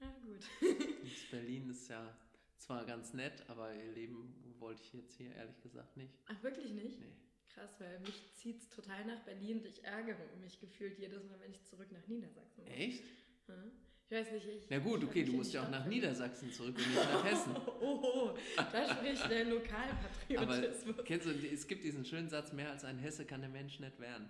[0.00, 0.44] Ja, gut.
[1.30, 2.16] Berlin ist ja
[2.58, 6.14] zwar ganz nett, aber ihr Leben wollte ich jetzt hier ehrlich gesagt nicht.
[6.26, 7.00] Ach, wirklich nicht?
[7.00, 7.16] Nee.
[7.48, 11.40] Krass, weil mich zieht es total nach Berlin und ich ärgere mich gefühlt jedes Mal,
[11.40, 12.74] wenn ich zurück nach Niedersachsen muss.
[12.74, 13.04] Echt?
[13.46, 13.72] Hm?
[14.08, 14.66] Ich weiß nicht, ich.
[14.68, 17.56] Na gut, okay, du musst ja auch nach Niedersachsen zurück und nicht nach Hessen.
[17.66, 20.94] oh, oh, oh, da spricht der Lokalpatriotismus.
[20.94, 23.80] Aber kennst du, es gibt diesen schönen Satz, mehr als ein Hesse kann der Mensch
[23.80, 24.28] nicht werden.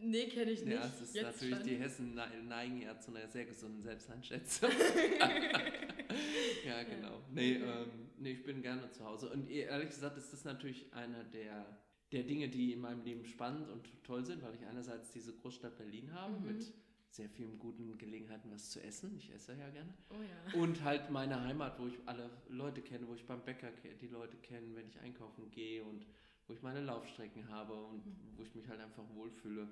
[0.00, 0.74] Nee, kenne ich nicht.
[0.74, 1.66] Ja, es ist Jetzt natürlich, schon.
[1.66, 4.70] die Hessen neigen ja zu einer sehr gesunden Selbsteinschätzung.
[6.66, 7.22] ja, genau.
[7.32, 9.30] Nee, ähm, nee, ich bin gerne zu Hause.
[9.30, 11.66] Und ehrlich gesagt ist das natürlich einer der,
[12.12, 15.76] der Dinge, die in meinem Leben spannend und toll sind, weil ich einerseits diese Großstadt
[15.76, 16.46] Berlin habe mhm.
[16.46, 16.72] mit
[17.10, 19.16] sehr vielen guten Gelegenheiten, was zu essen.
[19.18, 19.92] Ich esse ja gerne.
[20.10, 20.60] Oh ja.
[20.60, 23.68] Und halt meine Heimat, wo ich alle Leute kenne, wo ich beim Bäcker
[24.00, 26.06] die Leute kenne, wenn ich einkaufen gehe und
[26.46, 28.16] wo ich meine Laufstrecken habe und mhm.
[28.36, 29.68] wo ich mich halt einfach wohlfühle.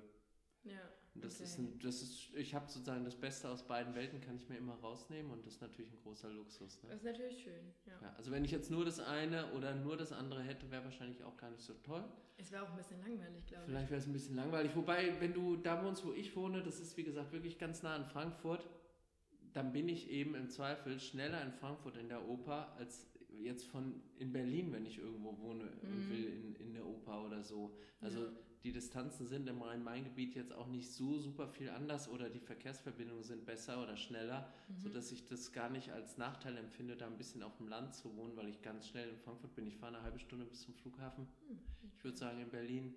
[0.63, 0.81] Ja.
[1.17, 1.43] Und das okay.
[1.45, 4.57] ist ein, das ist, ich habe sozusagen das Beste aus beiden Welten, kann ich mir
[4.57, 6.83] immer rausnehmen und das ist natürlich ein großer Luxus.
[6.83, 6.89] Ne?
[6.89, 7.93] Das ist natürlich schön, ja.
[8.01, 8.13] ja.
[8.17, 11.35] Also wenn ich jetzt nur das eine oder nur das andere hätte, wäre wahrscheinlich auch
[11.35, 12.03] gar nicht so toll.
[12.37, 13.71] Es wäre auch ein bisschen langweilig, glaube ich.
[13.71, 14.75] Vielleicht wäre es ein bisschen langweilig.
[14.75, 17.95] Wobei, wenn du da wohnst, wo ich wohne, das ist wie gesagt wirklich ganz nah
[17.95, 18.69] an Frankfurt,
[19.53, 23.07] dann bin ich eben im Zweifel schneller in Frankfurt in der Oper als
[23.39, 26.09] jetzt von in Berlin, wenn ich irgendwo wohne mhm.
[26.11, 27.75] will, in, in der Oper oder so.
[28.01, 28.31] Also ja
[28.63, 33.23] die Distanzen sind im Rhein-Main-Gebiet jetzt auch nicht so super viel anders oder die Verkehrsverbindungen
[33.23, 34.79] sind besser oder schneller, mhm.
[34.79, 38.15] sodass ich das gar nicht als Nachteil empfinde, da ein bisschen auf dem Land zu
[38.15, 39.67] wohnen, weil ich ganz schnell in Frankfurt bin.
[39.67, 41.27] Ich fahre eine halbe Stunde bis zum Flughafen.
[41.49, 41.59] Mhm.
[41.97, 42.95] Ich würde sagen, in Berlin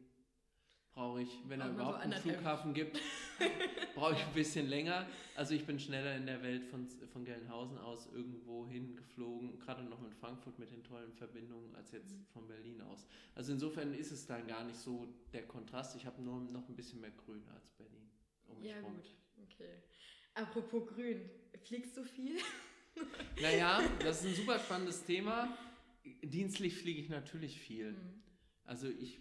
[0.95, 2.99] brauche ich, wenn er überhaupt so einen Flughafen gibt,
[3.95, 5.07] brauche ich ein bisschen länger.
[5.37, 10.01] Also ich bin schneller in der Welt von, von Gelnhausen aus irgendwo hingeflogen, gerade noch
[10.01, 12.27] mit Frankfurt mit den tollen Verbindungen, als jetzt mhm.
[12.33, 13.07] von Berlin aus.
[13.35, 15.97] Also insofern ist es dann gar nicht so der Kontrast.
[15.97, 18.11] Ich habe nur noch ein bisschen mehr Grün als Berlin.
[18.49, 18.97] Um ja rum.
[18.97, 19.83] gut, okay.
[20.35, 21.31] Apropos Grün,
[21.63, 22.37] fliegst du viel?
[23.41, 25.57] naja, das ist ein super spannendes Thema.
[26.23, 27.93] Dienstlich fliege ich natürlich viel.
[27.93, 28.23] Mhm.
[28.65, 29.21] Also ich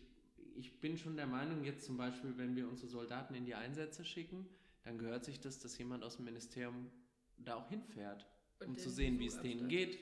[0.60, 4.04] ich bin schon der Meinung, jetzt zum Beispiel, wenn wir unsere Soldaten in die Einsätze
[4.04, 4.46] schicken,
[4.84, 6.92] dann gehört sich das, dass jemand aus dem Ministerium
[7.38, 8.26] da auch hinfährt,
[8.66, 9.98] um zu sehen, wie es denen geht,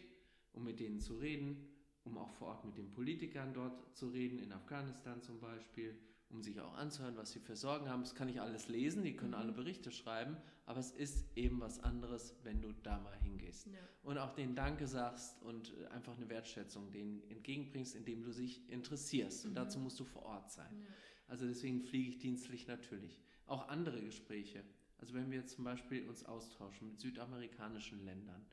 [0.53, 1.67] um mit denen zu reden,
[2.03, 5.95] um auch vor Ort mit den Politikern dort zu reden, in Afghanistan zum Beispiel,
[6.29, 8.01] um sich auch anzuhören, was sie für Sorgen haben.
[8.01, 9.37] Das kann ich alles lesen, die können mhm.
[9.37, 10.37] alle Berichte schreiben,
[10.67, 13.67] aber es ist eben was anderes, wenn du da mal hingehst.
[13.67, 13.79] Ja.
[14.03, 18.69] Und auch den Danke sagst und äh, einfach eine Wertschätzung denen entgegenbringst, indem du dich
[18.69, 19.45] interessierst.
[19.45, 19.55] Und mhm.
[19.55, 20.69] dazu musst du vor Ort sein.
[20.83, 20.87] Ja.
[21.27, 23.21] Also deswegen fliege ich dienstlich natürlich.
[23.45, 24.61] Auch andere Gespräche.
[24.97, 28.45] Also wenn wir zum Beispiel uns austauschen mit südamerikanischen Ländern,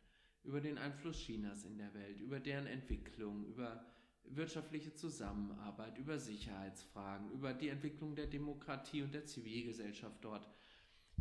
[0.44, 3.84] über den Einfluss Chinas in der Welt, über deren Entwicklung, über
[4.26, 10.46] wirtschaftliche Zusammenarbeit, über Sicherheitsfragen, über die Entwicklung der Demokratie und der Zivilgesellschaft dort.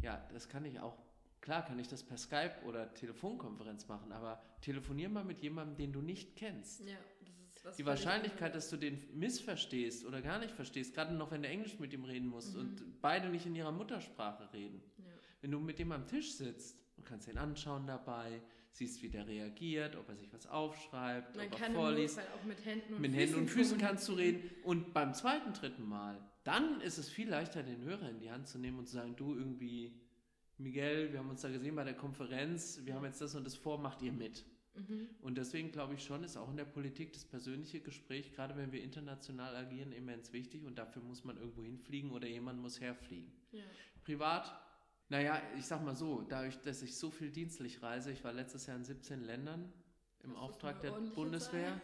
[0.02, 0.98] Ja, das kann ich auch,
[1.41, 5.94] klar kann ich das per Skype oder Telefonkonferenz machen, aber telefonier mal mit jemandem, den
[5.94, 6.82] du nicht kennst.
[6.82, 11.14] Ja, das ist was Die Wahrscheinlichkeit, dass du den missverstehst oder gar nicht verstehst, gerade
[11.14, 12.60] noch wenn du Englisch mit ihm reden musst Mhm.
[12.60, 14.82] und beide nicht in ihrer Muttersprache reden.
[14.98, 15.04] Ja.
[15.41, 18.41] Wenn du mit dem am Tisch sitzt und kannst ihn anschauen dabei,
[18.72, 22.18] siehst, wie der reagiert, ob er sich was aufschreibt, Man ob er kann vorliest.
[22.18, 24.50] Notfall auch mit Händen und Mit Füßen Händen und Füßen kannst du reden.
[24.64, 28.48] Und beim zweiten, dritten Mal, dann ist es viel leichter, den Hörer in die Hand
[28.48, 29.94] zu nehmen und zu sagen, du irgendwie,
[30.58, 33.56] Miguel, wir haben uns da gesehen bei der Konferenz, wir haben jetzt das und das
[33.56, 34.46] vor, macht ihr mit.
[34.76, 35.08] Mhm.
[35.22, 38.72] Und deswegen glaube ich schon, ist auch in der Politik das persönliche Gespräch, gerade wenn
[38.72, 43.32] wir international agieren, immens wichtig und dafür muss man irgendwo hinfliegen oder jemand muss herfliegen.
[43.52, 43.64] Ja.
[44.04, 44.54] Privat,
[45.10, 48.66] naja, ich sag mal so, dadurch, dass ich so viel dienstlich reise, ich war letztes
[48.66, 49.72] Jahr in 17 Ländern
[50.24, 51.80] im Das Auftrag der Bundeswehr,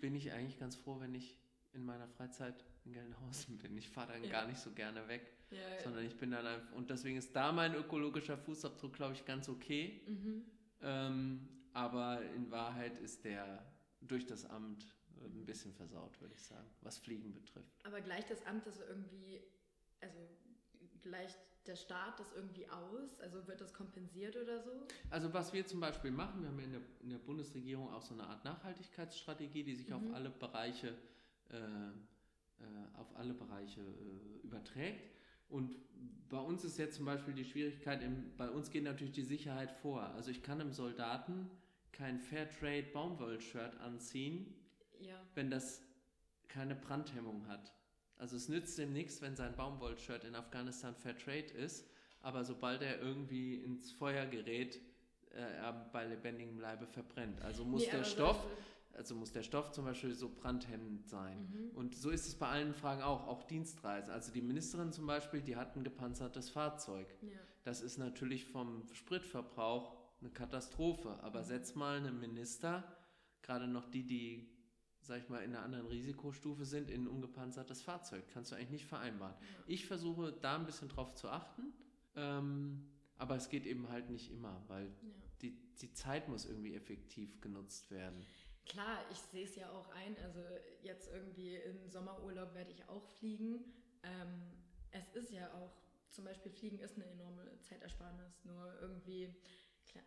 [0.00, 1.38] bin ich eigentlich ganz froh, wenn ich
[1.72, 3.76] in meiner Freizeit in Gelnhausen bin.
[3.76, 4.30] Ich fahre dann Ja.
[4.30, 7.52] gar nicht so gerne weg, Ja, sondern ich bin dann einfach, und deswegen ist da
[7.52, 10.02] mein ökologischer Fußabdruck, glaube ich, ganz okay.
[10.06, 10.44] mhm.
[10.82, 13.64] Ähm, aber in Wahrheit ist der
[14.00, 14.84] durch das Amt
[15.20, 17.72] äh, ein bisschen versaut, würde ich sagen, was Fliegen betrifft.
[17.84, 19.40] Aber gleicht das Amt das irgendwie,
[20.00, 20.18] also
[21.00, 23.18] gleicht der Staat das irgendwie aus?
[23.20, 24.86] Also wird das kompensiert oder so?
[25.08, 28.12] Also was wir zum Beispiel machen, wir haben in der, in der Bundesregierung auch so
[28.12, 30.12] eine Art Nachhaltigkeitsstrategie, die sich auf Mhm.
[30.14, 30.88] alle Bereiche,
[31.48, 31.56] äh,
[32.96, 35.10] auf alle Bereiche äh, überträgt.
[35.48, 35.76] Und
[36.28, 39.70] bei uns ist jetzt zum Beispiel die Schwierigkeit, im, bei uns geht natürlich die Sicherheit
[39.70, 40.02] vor.
[40.14, 41.50] Also ich kann einem Soldaten
[41.92, 44.54] kein Fairtrade Baumwoll-Shirt anziehen,
[45.00, 45.20] Ja.
[45.34, 45.82] wenn das
[46.48, 47.72] keine Brandhemmung hat.
[48.16, 51.88] Also es nützt ihm nichts, wenn sein Baumwoll-Shirt in Afghanistan Fairtrade ist,
[52.20, 54.80] aber sobald er irgendwie ins Feuer gerät,
[55.30, 57.40] äh, er bei lebendigem Leibe verbrennt.
[57.42, 58.46] Also muss Nee, der Stoff,
[58.96, 61.48] also muss der Stoff zum Beispiel so brandhemmend sein.
[61.50, 61.76] Mhm.
[61.76, 64.12] Und so ist es bei allen Fragen auch, auch Dienstreisen.
[64.12, 67.06] Also die Ministerin zum Beispiel, die hat ein gepanzertes Fahrzeug.
[67.22, 67.28] Ja.
[67.64, 71.18] Das ist natürlich vom Spritverbrauch eine Katastrophe.
[71.22, 71.44] Aber Mhm.
[71.44, 72.84] setz mal einen Minister,
[73.42, 74.48] gerade noch die, die,
[75.00, 78.24] sag ich mal, in einer anderen Risikostufe sind, in ein ungepanzertes Fahrzeug.
[78.32, 79.34] Kannst du eigentlich nicht vereinbaren.
[79.40, 79.64] Ja.
[79.66, 81.72] Ich versuche da ein bisschen drauf zu achten,
[82.16, 82.86] ähm,
[83.18, 84.92] aber es geht eben halt nicht immer, weil Ja.
[85.42, 88.22] die, die Zeit muss irgendwie effektiv genutzt werden.
[88.66, 90.16] Klar, ich sehe es ja auch ein.
[90.24, 90.40] Also
[90.82, 93.64] jetzt irgendwie im Sommerurlaub werde ich auch fliegen.
[94.02, 94.42] Ähm,
[94.90, 95.72] es ist ja auch,
[96.10, 98.44] zum Beispiel Fliegen ist eine enorme Zeitersparnis.
[98.44, 99.34] Nur irgendwie
[99.86, 100.04] klar,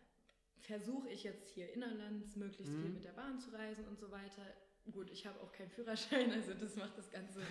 [0.60, 2.94] versuche ich jetzt hier innerlands möglichst viel Mhm.
[2.94, 4.42] mit der Bahn zu reisen und so weiter.
[4.92, 7.42] Gut, ich habe auch keinen Führerschein, also das macht das Ganze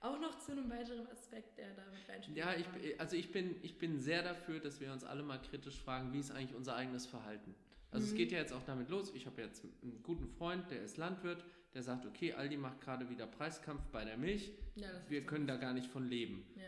[0.00, 2.36] auch noch zu einem weiteren Aspekt, der damit reinspielt.
[2.36, 5.76] Ja, ich, also ich bin, ich bin sehr dafür, dass wir uns alle mal kritisch
[5.76, 7.54] fragen, wie ist eigentlich unser eigenes Verhalten.
[7.90, 8.16] Also es Mhm.
[8.16, 11.42] geht ja jetzt auch damit los, ich habe jetzt einen guten Freund, der ist Landwirt,
[11.74, 15.56] der sagt, okay, Aldi macht gerade wieder Preiskampf bei der Milch, ja, wir können da
[15.56, 16.46] gar nicht von leben.
[16.56, 16.64] Ja.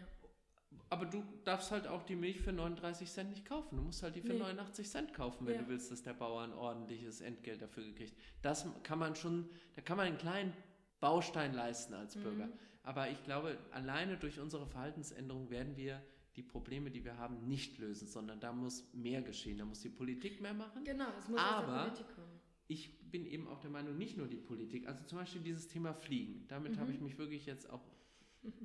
[0.88, 3.76] Aber du darfst halt auch die Milch für 39 Cent nicht kaufen.
[3.76, 4.40] Du musst halt die für Nee.
[4.40, 5.62] 89 Cent kaufen, wenn Ja.
[5.62, 8.12] du willst, dass der Bauer ein ordentliches Entgelt dafür gekriegt.
[8.42, 10.52] Das kann man schon, da kann man einen kleinen
[10.98, 12.46] Baustein leisten als Bürger.
[12.46, 12.52] Mhm.
[12.82, 16.02] Aber ich glaube, alleine durch unsere Verhaltensänderung werden wir
[16.36, 19.58] die Probleme, die wir haben, nicht lösen, sondern da muss mehr geschehen.
[19.58, 20.84] Da muss die Politik mehr machen.
[20.84, 22.40] Genau, es muss aus Aber- der Politik kommen.
[22.68, 25.92] Ich bin eben auch der Meinung, nicht nur die Politik, also zum Beispiel dieses Thema
[25.92, 26.46] Fliegen.
[26.46, 26.80] Damit Mhm.
[26.80, 27.82] habe ich mich wirklich jetzt auch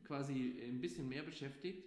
[0.03, 1.83] quasi ein bisschen mehr beschäftigt.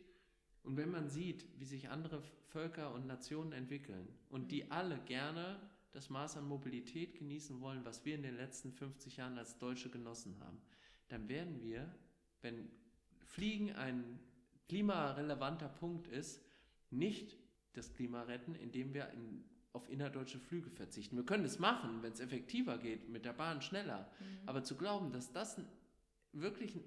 [0.64, 4.48] Und wenn man sieht, wie sich andere Völker und Nationen entwickeln und Mhm.
[4.48, 5.60] die alle gerne
[5.92, 9.88] das Maß an Mobilität genießen wollen, was wir in den letzten 50 Jahren als Deutsche
[9.88, 10.60] genossen haben,
[11.08, 11.88] dann werden wir,
[12.42, 12.70] wenn
[13.18, 14.18] Fliegen ein
[14.68, 16.42] klimarelevanter Punkt ist,
[16.90, 17.36] nicht
[17.72, 21.16] das Klima retten, indem wir in, auf innerdeutsche Flüge verzichten.
[21.16, 24.10] Wir können es machen, wenn es effektiver geht, mit der Bahn schneller.
[24.20, 24.48] Mhm.
[24.48, 25.60] Aber zu glauben, dass das
[26.32, 26.84] wirklich einen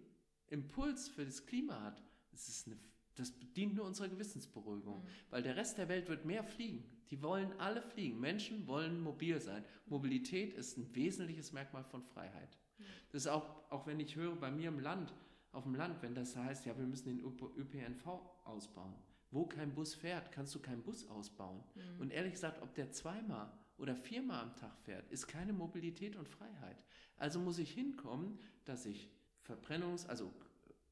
[0.50, 2.78] Impuls für das Klima hat, das, ist eine,
[3.16, 5.04] das dient nur unserer Gewissensberuhigung.
[5.04, 5.08] Mhm.
[5.30, 6.84] Weil der Rest der Welt wird mehr fliegen.
[7.10, 8.20] Die wollen alle fliegen.
[8.20, 9.64] Menschen wollen mobil sein.
[9.86, 12.58] Mobilität ist ein wesentliches Merkmal von Freiheit.
[12.78, 12.86] Ja.
[13.12, 15.14] Das ist auch, auch wenn ich höre, bei mir im Land,
[15.52, 18.08] auf dem Land, wenn das heißt, ja, wir müssen den ÖP- ÖPNV
[18.46, 18.96] ausbauen.
[19.32, 21.64] Wo kein Bus fährt, kannst du keinen Bus ausbauen.
[21.76, 22.02] Mhm.
[22.02, 26.28] Und ehrlich gesagt, ob der zweimal oder viermal am Tag fährt, ist keine Mobilität und
[26.28, 26.84] Freiheit.
[27.18, 29.10] Also muss ich hinkommen, dass ich
[29.48, 30.32] Verbrennungs-, also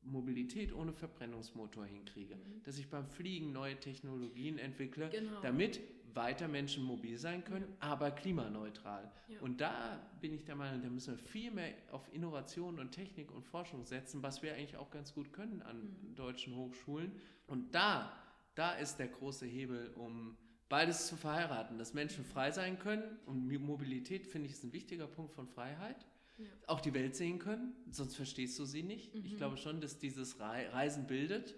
[0.01, 2.35] Mobilität ohne Verbrennungsmotor hinkriege.
[2.35, 2.63] Mhm.
[2.63, 5.41] Dass ich beim Fliegen neue Technologien entwickle, Genau.
[5.41, 5.79] damit
[6.15, 9.11] weiter Menschen mobil sein können, aber klimaneutral.
[9.27, 9.39] Ja.
[9.41, 13.31] Und da bin ich der Meinung, da müssen wir viel mehr auf Innovation und Technik
[13.31, 16.15] und Forschung setzen, was wir eigentlich auch ganz gut können an Mhm.
[16.15, 17.11] deutschen Hochschulen.
[17.47, 18.11] Und da,
[18.55, 20.37] da ist der große Hebel, um
[20.69, 23.17] beides zu verheiraten, dass Menschen frei sein können.
[23.25, 26.05] Und Mobilität, finde ich, ist ein wichtiger Punkt von Freiheit.
[26.37, 26.45] Ja.
[26.67, 29.13] auch die Welt sehen können, sonst verstehst du sie nicht.
[29.13, 29.35] Ich Mhm.
[29.35, 31.53] glaube schon, dass dieses Rei- Reisen bildet.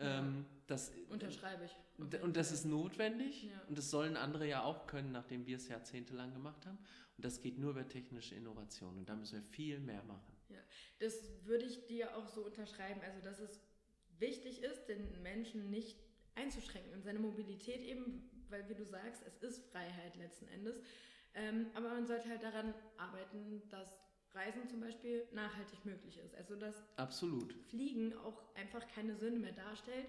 [0.00, 0.18] Ja.
[0.18, 1.76] Ähm, das, Unterschreibe ich.
[1.98, 3.62] Und, das ist notwendig Ja.
[3.68, 6.78] und das sollen andere ja auch können, nachdem wir es jahrzehntelang gemacht haben.
[7.16, 10.36] Und das geht nur über technische Innovation und da müssen wir viel mehr machen.
[10.98, 13.00] Das würde ich dir auch so unterschreiben.
[13.02, 13.60] Also, dass es
[14.18, 15.98] wichtig ist, den Menschen nicht
[16.34, 20.80] einzuschränken und seine Mobilität eben, weil wie du sagst, es ist Freiheit letzten Endes.
[21.34, 23.88] Ähm, aber man sollte halt daran arbeiten, dass
[24.34, 26.34] Reisen zum Beispiel nachhaltig möglich ist.
[26.34, 27.52] Also, dass Absolut.
[27.68, 30.06] Fliegen auch einfach keine Sünde mehr darstellt,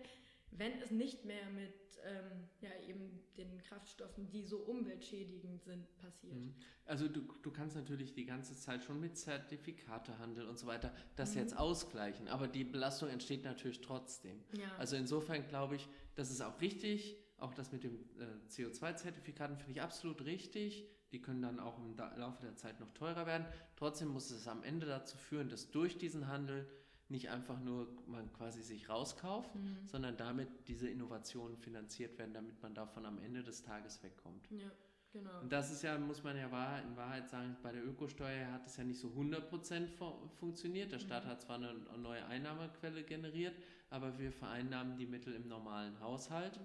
[0.51, 1.73] wenn es nicht mehr mit
[2.03, 6.35] ähm, ja, eben den Kraftstoffen, die so umweltschädigend sind, passiert.
[6.35, 6.53] Mhm.
[6.85, 11.33] Also du, du kannst natürlich die ganze Zeit schon mit Zertifikatehandel und so weiter das
[11.33, 11.41] Mhm.
[11.41, 14.43] jetzt ausgleichen, aber die Belastung entsteht natürlich trotzdem.
[14.53, 14.75] Ja.
[14.77, 17.17] Also insofern glaube ich, das ist auch richtig.
[17.39, 20.87] Auch das mit den äh, CO2-Zertifikaten finde ich absolut richtig.
[21.11, 23.45] Die können dann auch im Laufe der Zeit noch teurer werden.
[23.75, 26.67] Trotzdem muss es am Ende dazu führen, dass durch diesen Handel
[27.10, 29.78] nicht einfach nur man quasi sich rauskauft, Mhm.
[29.86, 34.49] sondern damit diese Innovationen finanziert werden, damit man davon am Ende des Tages wegkommt.
[34.51, 34.72] ja,
[35.14, 35.39] genau.
[35.41, 38.66] Und das ist ja, muss man ja wahr, in Wahrheit sagen, bei der Ökosteuer hat
[38.68, 40.91] es ja nicht so 100% fu- funktioniert.
[40.91, 41.30] Der Staat Mhm.
[41.30, 43.55] hat zwar eine neue Einnahmequelle generiert,
[43.89, 46.60] aber wir vereinnahmen die Mittel im normalen Haushalt.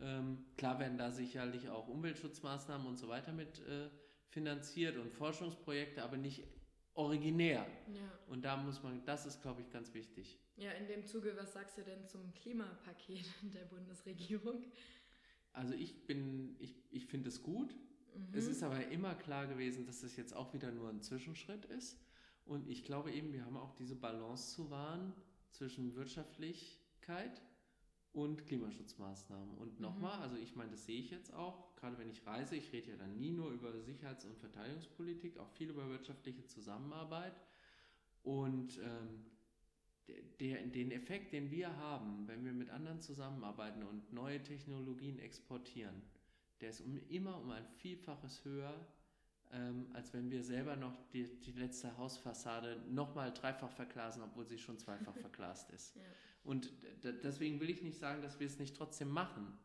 [0.00, 3.90] Ähm, klar werden da sicherlich auch Umweltschutzmaßnahmen und so weiter mit äh,
[4.28, 6.44] finanziert und Forschungsprojekte, aber nicht
[6.98, 7.66] originär.
[7.94, 8.18] Ja.
[8.26, 10.38] Und da muss man, das ist, glaube ich, ganz wichtig.
[10.56, 13.24] ja, in dem Zuge, was sagst du denn zum Klimapaket
[13.54, 14.64] der Bundesregierung?
[15.52, 17.74] Also ich bin, ich, ich finde es gut.
[18.14, 18.26] Mhm.
[18.32, 21.96] Es ist aber immer klar gewesen, dass das jetzt auch wieder nur ein Zwischenschritt ist.
[22.44, 25.12] Und ich glaube eben, wir haben auch diese Balance zu wahren
[25.50, 27.42] zwischen Wirtschaftlichkeit
[28.22, 29.56] und Klimaschutzmaßnahmen.
[29.58, 29.82] Und Mhm.
[29.82, 32.90] nochmal, also ich meine, das sehe ich jetzt auch, gerade wenn ich reise, ich rede
[32.90, 37.34] ja dann nie nur über Sicherheits- und Verteidigungspolitik, auch viel über wirtschaftliche Zusammenarbeit.
[38.22, 39.24] Und ähm,
[40.40, 46.02] der, den Effekt, den wir haben, wenn wir mit anderen zusammenarbeiten und neue Technologien exportieren,
[46.60, 48.74] der ist um, immer um ein Vielfaches höher,
[49.52, 54.58] ähm, als wenn wir selber noch die, die letzte Hausfassade nochmal dreifach verglasen, obwohl sie
[54.58, 55.96] schon zweifach verglast ist.
[55.96, 56.02] Ja.
[56.44, 56.72] Und
[57.02, 59.58] deswegen will ich nicht sagen, dass wir es nicht trotzdem machen.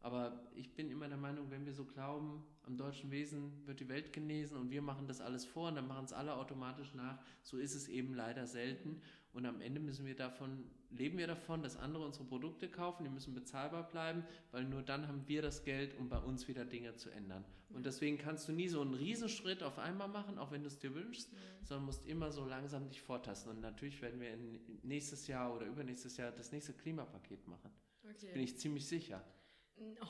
[0.00, 3.88] Aber ich bin immer der Meinung, wenn wir so glauben, am deutschen Wesen wird die
[3.88, 7.18] Welt genesen und wir machen das alles vor und dann machen es alle automatisch nach,
[7.42, 9.00] so ist es eben leider selten.
[9.32, 13.10] Und am Ende müssen wir davon, leben wir davon, dass andere unsere Produkte kaufen, die
[13.10, 16.94] müssen bezahlbar bleiben, weil nur dann haben wir das Geld, um bei uns wieder Dinge
[16.96, 17.44] zu ändern.
[17.70, 20.78] Und deswegen kannst du nie so einen Riesenschritt auf einmal machen, auch wenn du es
[20.78, 21.38] dir wünschst, Ja.
[21.66, 23.50] sondern musst immer so langsam dich vortasten.
[23.52, 27.70] Und natürlich werden wir in nächstes Jahr oder übernächstes Jahr das nächste Klimapaket machen.
[28.10, 28.32] Okay.
[28.32, 29.22] Bin ich ziemlich sicher.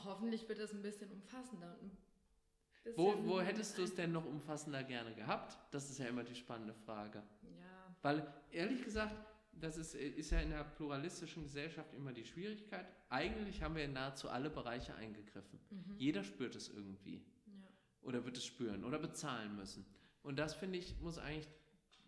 [0.04, 1.76] Hoffentlich wird das ein bisschen umfassender.
[1.82, 1.90] Und
[2.96, 5.58] Wo, wo hättest du es denn noch umfassender gerne gehabt?
[5.72, 7.22] Das ist ja immer die spannende Frage.
[8.02, 9.14] Weil ehrlich gesagt,
[9.52, 12.86] das ist, ist ja in der pluralistischen Gesellschaft immer die Schwierigkeit.
[13.08, 15.58] Eigentlich haben wir in nahezu alle Bereiche eingegriffen.
[15.70, 15.96] mhm.
[15.96, 17.24] Jeder spürt es irgendwie.
[17.46, 17.68] ja.
[18.02, 19.84] oder wird es spüren oder bezahlen müssen.
[20.22, 21.48] Und das finde ich, muss eigentlich,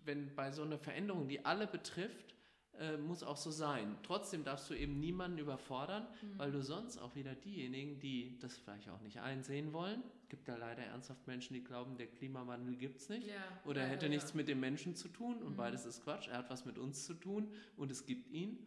[0.04, 2.34] wenn bei so einer Veränderung, die alle betrifft,
[2.80, 3.96] äh, muss auch so sein.
[4.02, 6.38] Trotzdem darfst du eben niemanden überfordern, Mhm.
[6.38, 10.56] weil du sonst auch wieder diejenigen, die das vielleicht auch nicht einsehen wollen, gibt da
[10.56, 13.26] leider ernsthaft Menschen, die glauben, der Klimawandel gibt es nicht.
[13.28, 13.34] ja.
[13.66, 15.56] Oder ja, hätte ja, nichts mit dem Menschen zu tun und Mhm.
[15.56, 16.28] beides ist Quatsch.
[16.28, 18.58] Er hat was mit uns zu tun und es gibt ihn.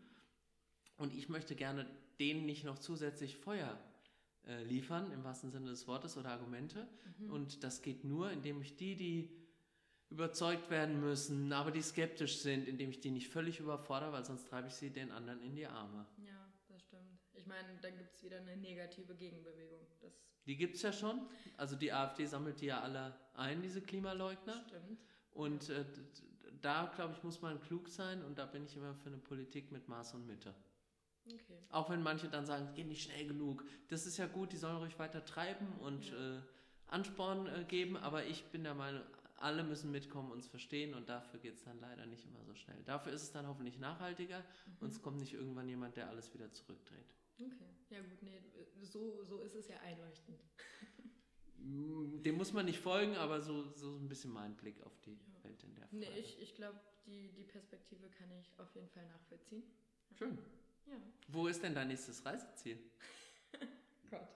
[0.97, 1.86] Und ich möchte gerne
[2.20, 3.78] denen nicht noch zusätzlich Feuer
[4.45, 6.86] äh, liefern, im wahrsten Sinne des Wortes, oder Argumente.
[7.18, 7.32] Mhm.
[7.32, 9.30] Und das geht nur, indem ich die, die
[10.14, 14.47] überzeugt werden müssen, aber die skeptisch sind, indem ich die nicht völlig überfordere, weil sonst
[14.47, 16.05] treibe ich sie den anderen in die Arme.
[16.18, 17.20] Ja, das stimmt.
[17.34, 19.80] Ich meine, dann gibt es wieder eine negative Gegenbewegung.
[20.01, 20.14] Das
[20.45, 21.28] Die gibt es ja schon.
[21.57, 24.64] Also die AfD sammelt die ja alle ein, diese Klimaleugner.
[24.68, 24.99] stimmt.
[25.32, 25.84] Und äh,
[26.61, 29.72] da, glaube ich, muss man klug sein und da bin ich immer für eine Politik
[29.72, 30.53] mit Maß und Mitte.
[31.26, 31.57] Okay.
[31.70, 33.66] Auch wenn manche dann sagen, geht nicht schnell genug.
[33.88, 36.38] Das ist ja gut, die sollen ruhig weiter treiben und Ja.
[36.38, 36.41] äh,
[36.88, 39.01] Ansporn äh, geben, aber ich bin der Meinung,
[39.44, 42.56] alle müssen mitkommen und es verstehen und dafür geht es dann leider nicht immer so
[42.56, 42.82] schnell.
[42.86, 44.44] Dafür ist es dann hoffentlich nachhaltiger
[44.80, 47.14] und es kommt nicht irgendwann jemand, der alles wieder zurückdreht.
[47.39, 47.70] Okay.
[47.89, 48.41] Ja gut, nee,
[48.82, 50.39] so, so ist es ja einleuchtend.
[51.58, 55.12] Mm, Dem muss man nicht folgen, aber so, so ein bisschen mein Blick auf die
[55.14, 55.44] Ja.
[55.44, 55.98] Welt in der Frage.
[56.00, 59.64] Nee, ich, ich glaube, die, die Perspektive kann ich auf jeden Fall nachvollziehen.
[60.18, 60.38] Schön.
[60.86, 60.94] Ja.
[61.28, 62.78] Wo ist denn dein nächstes Reiseziel?
[64.10, 64.28] Gott.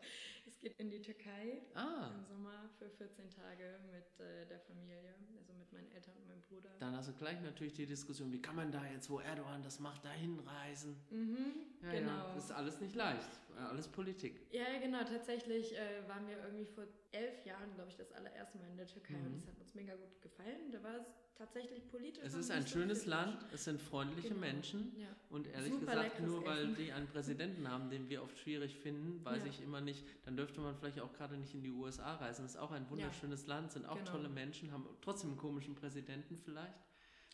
[0.57, 5.13] Es geht in die Türkei Ah, im Sommer für 14 Tage mit äh, der Familie,
[5.37, 6.71] also mit meinen Eltern und meinem Bruder.
[6.79, 9.79] dann hast du gleich natürlich die Diskussion, wie kann man da jetzt, wo Erdogan das
[9.79, 10.99] macht, dahin reisen?
[11.11, 11.53] Mhm,
[11.83, 12.09] Ja, genau.
[12.11, 13.29] ja, das ist alles nicht leicht,
[13.69, 14.47] alles Politik.
[14.51, 15.03] Ja, ja, genau.
[15.03, 18.87] Tatsächlich äh, waren wir irgendwie vor elf Jahren, glaube ich, das allererste Mal in der
[18.87, 19.25] Türkei Mhm.
[19.27, 20.71] und es hat uns mega gut gefallen.
[20.71, 22.23] Da war es tatsächlich politisch.
[22.23, 23.05] Es ist ein so schönes.
[23.05, 24.41] Land, es sind freundliche Genau.
[24.41, 24.93] Menschen.
[24.99, 25.07] Ja.
[25.29, 26.75] Und ehrlich Super gesagt, nur weil Essen.
[26.75, 29.49] die einen Präsidenten haben, den wir oft schwierig finden, weiß Ja.
[29.49, 32.43] ich immer nicht, dann dürfte man vielleicht auch gerade nicht in die USA reisen.
[32.43, 34.11] Das ist auch ein wunderschönes Land, sind auch Genau.
[34.11, 36.73] tolle Menschen, haben trotzdem einen komischen Präsidenten vielleicht,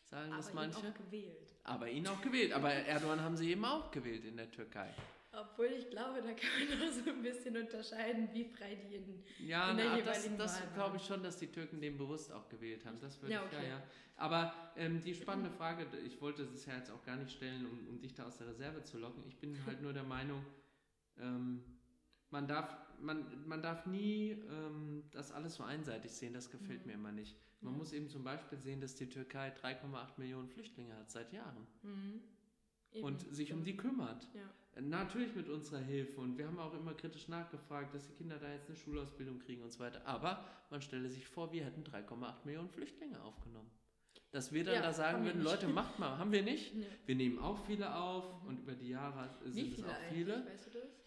[0.03, 0.87] sagen das Aber ihn manche.
[0.89, 1.55] auch gewählt.
[1.63, 2.51] Aber ihn auch gewählt.
[2.53, 4.93] Aber Erdogan haben sie eben auch gewählt in der Türkei.
[5.35, 9.23] Obwohl ich glaube, da kann man auch so ein bisschen unterscheiden, wie frei die in.
[9.47, 11.97] Ja, In der na, das, jeweiligen das Wahl glaube ich schon, dass die Türken den
[11.97, 12.99] bewusst auch gewählt haben.
[13.01, 13.69] Das würde Ja, ich, ja, okay.
[13.69, 13.83] ja.
[14.17, 17.87] Aber ähm, die spannende Frage, ich wollte es ja jetzt auch gar nicht stellen, um,
[17.87, 19.23] um dich da aus der Reserve zu locken.
[19.27, 20.45] Ich bin halt nur der Meinung,
[21.19, 21.63] ähm,
[22.29, 26.87] man, darf, man, man darf nie ähm, das alles so einseitig sehen, das gefällt Mhm.
[26.87, 27.35] mir immer nicht.
[27.61, 27.77] Man Ja.
[27.79, 32.21] muss eben zum Beispiel sehen, dass die Türkei 3,8 Millionen Flüchtlinge hat seit Jahren Mhm.
[32.93, 33.67] Eben, und sich um stimmt.
[33.67, 34.27] die kümmert.
[34.33, 34.81] Ja.
[34.81, 38.51] Natürlich mit unserer Hilfe und wir haben auch immer kritisch nachgefragt, dass die Kinder da
[38.51, 40.01] jetzt eine Schulausbildung kriegen und so weiter.
[40.05, 43.69] Aber man stelle sich vor, wir hätten 3,8 Millionen Flüchtlinge aufgenommen.
[44.31, 45.43] Dass wir dann Ja, da sagen würden.
[45.43, 46.17] Leute, macht mal.
[46.17, 46.73] Haben wir nicht?
[46.75, 46.87] Ja.
[47.05, 50.43] Wir nehmen auch viele auf und über die Jahre sind es auch viele.
[50.47, 51.02] Weißt du das?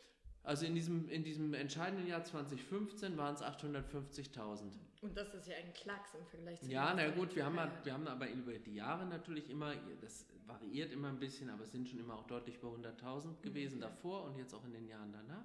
[0.47, 4.63] Also in diesem, in diesem entscheidenden Jahr 2015 waren es 850.000.
[5.03, 7.85] Und das ist ja ein Klacks im Vergleich zu Ja, na gut, wir haben, halt-
[7.85, 11.73] wir haben aber über die Jahre natürlich immer, das variiert immer ein bisschen, aber es
[11.73, 13.93] sind schon immer auch deutlich über 100.000 gewesen okay.
[13.93, 15.45] davor und jetzt auch in den Jahren danach.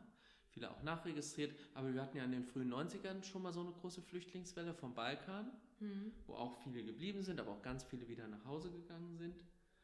[0.50, 3.72] Viele auch nachregistriert, aber wir hatten ja in den frühen 90ern schon mal so eine
[3.72, 6.12] große Flüchtlingswelle vom Balkan, Mhm.
[6.28, 9.36] wo auch viele geblieben sind, aber auch ganz viele wieder nach Hause gegangen sind.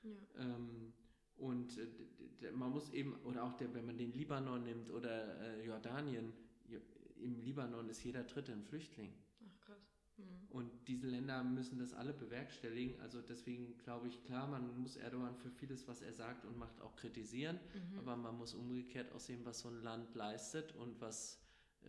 [0.03, 0.11] Ja.
[0.37, 0.93] Ähm,
[1.37, 5.65] und äh, man muss eben, oder auch der, wenn man den Libanon nimmt oder äh,
[5.65, 6.33] Jordanien,
[6.67, 6.79] Jo-
[7.21, 9.11] im Libanon ist jeder Dritte ein Flüchtling.
[9.41, 9.77] Ach krass.
[10.17, 10.23] Mhm.
[10.49, 12.99] Und diese Länder müssen das alle bewerkstelligen.
[13.01, 16.79] Also deswegen glaube ich, klar, man muss Erdogan für vieles, was er sagt und macht,
[16.81, 17.59] auch kritisieren.
[17.73, 17.99] Mhm.
[17.99, 21.39] Aber man muss umgekehrt auch sehen, was so ein Land leistet und was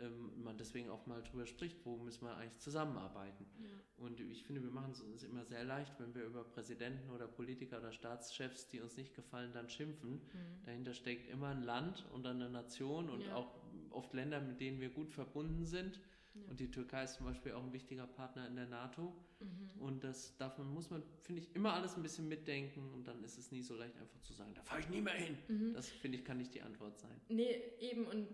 [0.01, 3.47] ähm, man deswegen auch mal drüber spricht, wo müssen wir eigentlich zusammenarbeiten.
[3.61, 3.68] ja.
[4.05, 7.26] Und ich finde, wir machen es uns immer sehr leicht, wenn wir über Präsidenten oder
[7.26, 10.12] Politiker oder Staatschefs, die uns nicht gefallen, dann schimpfen.
[10.12, 10.64] Mhm.
[10.64, 13.34] Dahinter steckt immer ein Land und eine Nation und Ja.
[13.34, 13.53] auch
[13.91, 16.01] oft Länder, mit denen wir gut verbunden sind.
[16.34, 16.51] Ja.
[16.51, 19.12] Und die Türkei ist zum Beispiel auch ein wichtiger Partner in der NATO.
[19.41, 19.80] Mhm.
[19.82, 23.24] Und das darf man, muss man, finde ich, immer alles ein bisschen mitdenken und dann
[23.24, 25.36] ist es nie so leicht einfach zu sagen, da fahre ich nie mehr hin.
[25.49, 25.74] Mhm.
[25.74, 27.20] Das finde ich, kann nicht die Antwort sein.
[27.28, 28.28] Nee, eben und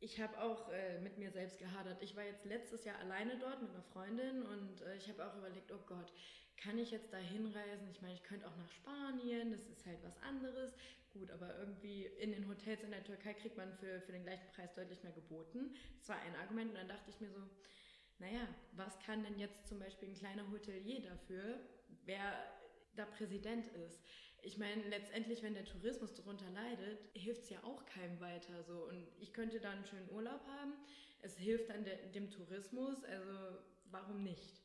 [0.00, 2.02] ich habe auch äh, mit mir selbst gehadert.
[2.02, 5.36] Ich war jetzt letztes Jahr alleine dort mit einer Freundin und äh, ich habe auch
[5.36, 6.12] überlegt, oh Gott,
[6.56, 7.88] kann ich jetzt da hinreisen?
[7.90, 10.72] Ich meine, ich könnte auch nach Spanien, das ist halt was anderes.
[11.12, 14.46] Gut, aber irgendwie in den Hotels in der Türkei kriegt man für, für den gleichen
[14.54, 15.74] Preis deutlich mehr geboten.
[15.98, 17.40] Das war ein Argument und dann dachte ich mir so,
[18.18, 21.60] naja, was kann denn jetzt zum Beispiel ein kleiner Hotelier dafür,
[22.04, 22.20] wer
[22.94, 24.02] da Präsident ist?
[24.46, 28.62] Ich meine, letztendlich, wenn der Tourismus darunter leidet, hilft es ja auch keinem weiter.
[28.62, 28.84] So.
[28.88, 30.72] Und ich könnte da einen schönen Urlaub haben.
[31.20, 33.58] Es hilft dann der, dem Tourismus, also
[33.90, 34.62] warum nicht?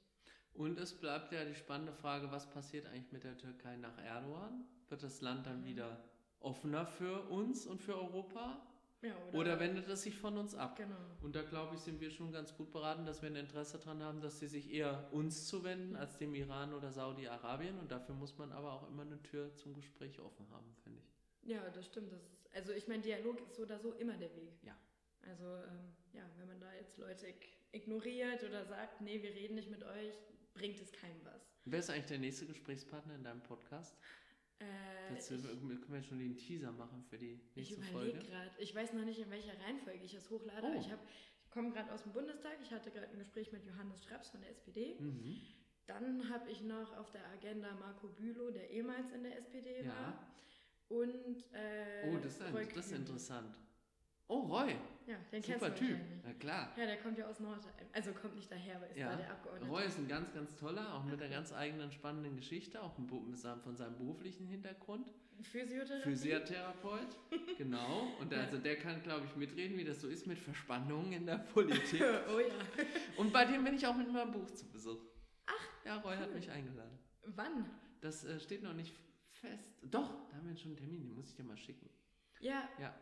[0.53, 4.65] Und es bleibt ja die spannende Frage, was passiert eigentlich mit der Türkei nach Erdogan?
[4.89, 5.65] Wird das Land dann Mhm.
[5.65, 6.03] wieder
[6.41, 8.61] offener für uns und für Europa?
[9.01, 10.75] Ja, Oder wendet es sich von uns ab?
[10.75, 10.95] Genau.
[11.23, 14.03] Und da glaube ich, sind wir schon ganz gut beraten, dass wir ein Interesse daran
[14.03, 17.79] haben, dass sie sich eher uns zuwenden als dem Iran oder Saudi-Arabien.
[17.79, 21.49] Und dafür muss man aber auch immer eine Tür zum Gespräch offen haben, finde ich.
[21.49, 22.11] Ja, das stimmt.
[22.11, 24.53] Das ist, also ich meine, Dialog ist so oder so immer der Weg.
[24.61, 24.77] Ja.
[25.27, 29.55] Also ähm, ja, wenn man da jetzt Leute ig- ignoriert oder sagt, nee, wir reden
[29.55, 30.13] nicht mit euch,
[30.53, 31.41] bringt es keinem was.
[31.65, 33.97] Wer ist eigentlich der nächste Gesprächspartner in deinem Podcast?
[34.61, 38.19] Äh, Dazu ich können wir schon den Teaser machen für die ich nächste überlege Folge.
[38.29, 40.67] gerade, ich weiß noch nicht, in welcher Reihenfolge ich es hochlade.
[40.75, 40.79] Oh.
[40.79, 41.05] Ich, hab-
[41.43, 44.41] ich komme gerade aus dem Bundestag, ich hatte gerade ein Gespräch mit Johannes Straps von
[44.41, 44.95] der SPD.
[44.99, 45.37] Mhm.
[45.87, 49.89] Dann habe ich noch auf der Agenda Marco Bülow, der ehemals in der SPD Ja.
[49.91, 50.27] war.
[50.89, 53.55] Und äh, Oh, das ist, ein, das ist interessant.
[54.33, 54.75] Oh, Roy,
[55.07, 55.97] Ja, den kennst super du Typ.
[56.23, 56.71] Na klar.
[56.77, 57.73] Ja, der kommt ja aus Nordheim.
[57.91, 59.09] Also kommt nicht daher, aber ist Ja.
[59.09, 59.69] da der Abgeordnete.
[59.69, 63.75] Roy ist ein ganz, ganz toller, auch mit einer ganz eigenen spannenden Geschichte, auch von
[63.75, 65.11] seinem beruflichen Hintergrund.
[65.41, 66.03] Physiotherapie.
[66.09, 67.17] Physiotherapeut,
[67.57, 68.07] genau.
[68.21, 68.39] Und Ja.
[68.39, 72.01] also der kann, glaube ich, mitreden, wie das so ist mit Verspannungen in der Politik.
[72.33, 72.55] oh ja.
[73.17, 75.01] Und bei dem bin ich auch mit meinem Buch zu Besuch.
[75.47, 76.35] Ach, ja, Roy hat cool.
[76.35, 76.97] mich eingeladen.
[77.25, 77.69] Wann?
[77.99, 78.95] Das äh, steht noch nicht
[79.31, 79.73] fest.
[79.81, 81.89] Doch, da haben wir schon einen Termin, den muss ich dir mal schicken.
[82.39, 82.95] Ja, Ja,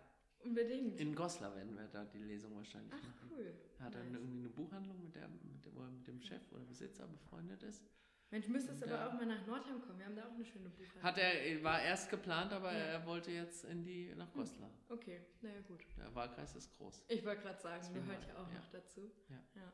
[0.44, 1.00] unbedingt.
[1.00, 3.32] in Goslar werden wir da die Lesung wahrscheinlich Ach, machen.
[3.32, 3.54] cool.
[3.80, 4.20] Er hat dann Nice.
[4.22, 7.64] irgendwie eine Buchhandlung, mit, der, mit, dem, wo er mit dem Chef oder Besitzer befreundet
[7.64, 7.84] ist.
[8.32, 9.98] Mensch, müsstest Und aber auch mal nach Nordheim kommen.
[9.98, 11.02] Wir haben da auch eine schöne Buchhandlung.
[11.04, 12.78] Hat er, war erst geplant, aber Ja.
[12.78, 14.70] er wollte jetzt in die, nach Goslar.
[14.90, 15.82] Okay, naja, gut.
[15.98, 17.06] Der Wahlkreis ist groß.
[17.08, 18.60] Ich wollte gerade sagen, Deswegen gehört ja auch ja.
[18.60, 19.12] noch dazu.
[19.30, 19.44] Ja.
[19.56, 19.74] ja.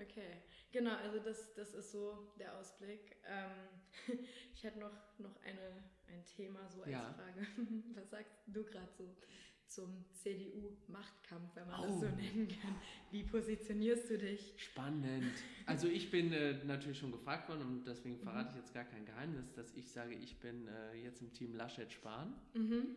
[0.00, 3.16] Okay, genau, also das, das ist so der Ausblick.
[3.26, 4.18] Ähm,
[4.54, 7.12] ich hätte noch, noch eine, ein Thema so als Ja.
[7.14, 7.44] Frage.
[7.96, 9.16] Was sagst du gerade so
[9.68, 11.86] zum CDU-Machtkampf, wenn man oh.
[11.86, 12.74] das so nennen kann.
[13.10, 14.54] Wie positionierst du dich?
[14.56, 15.32] Spannend.
[15.66, 18.58] Also ich bin äh, natürlich schon gefragt worden und deswegen verrate mhm.
[18.58, 22.34] ich jetzt gar kein Geheimnis, dass ich sage, ich bin äh, jetzt im Team Laschet-Spahn.
[22.54, 22.96] Mhm.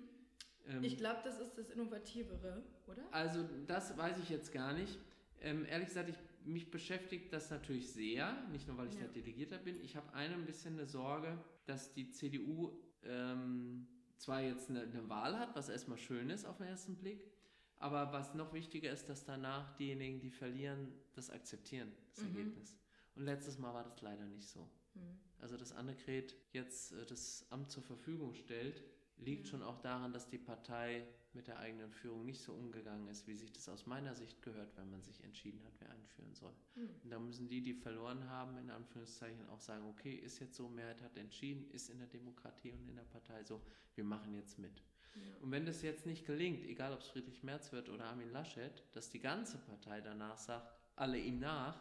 [0.67, 3.03] Ähm, ich glaube, das ist das Innovativere, oder?
[3.11, 4.97] Also das weiß ich jetzt gar nicht.
[5.41, 9.01] Ähm, ehrlich gesagt, ich, mich beschäftigt das natürlich sehr, nicht nur weil ich ja.
[9.01, 9.81] der Delegierter bin.
[9.81, 12.71] Ich habe eine ein bisschen eine Sorge, dass die CDU
[13.03, 13.87] ähm,
[14.21, 17.31] zwar jetzt eine, eine, Wahl hat, was erstmal schön ist auf den ersten Blick,
[17.77, 22.37] aber was noch wichtiger ist, dass danach diejenigen, die verlieren, das akzeptieren, das mhm.
[22.37, 22.77] Ergebnis.
[23.15, 24.69] Und letztes Mal war das leider nicht so.
[24.93, 25.19] Mhm.
[25.39, 28.83] Also, dass Annegret jetzt äh, das Amt zur Verfügung stellt,
[29.21, 33.27] liegt schon auch daran, dass die Partei mit der eigenen Führung nicht so umgegangen ist,
[33.27, 36.53] wie sich das aus meiner Sicht gehört, wenn man sich entschieden hat, wer einführen soll.
[36.75, 36.89] Mhm.
[37.03, 40.67] Und da müssen die, die verloren haben, in Anführungszeichen auch sagen, okay, ist jetzt so,
[40.67, 43.61] Mehrheit hat entschieden, ist in der Demokratie und in der Partei so,
[43.95, 44.83] wir machen jetzt mit.
[45.15, 45.21] Ja.
[45.41, 48.83] Und wenn das jetzt nicht gelingt, egal ob es Friedrich Merz wird oder Armin Laschet,
[48.93, 51.79] dass die ganze Partei danach sagt, alle ihm nach,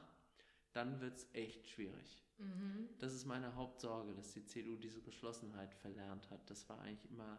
[0.73, 2.23] dann wird es echt schwierig.
[2.41, 2.89] Mhm.
[2.99, 6.49] Das ist meine Hauptsorge, dass die CDU diese Geschlossenheit verlernt hat.
[6.51, 7.39] Das war eigentlich immer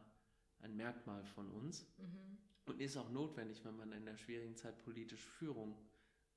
[0.59, 2.37] ein Merkmal von uns mhm.
[2.65, 5.75] und ist auch notwendig, wenn man in der schwierigen Zeit politische Führung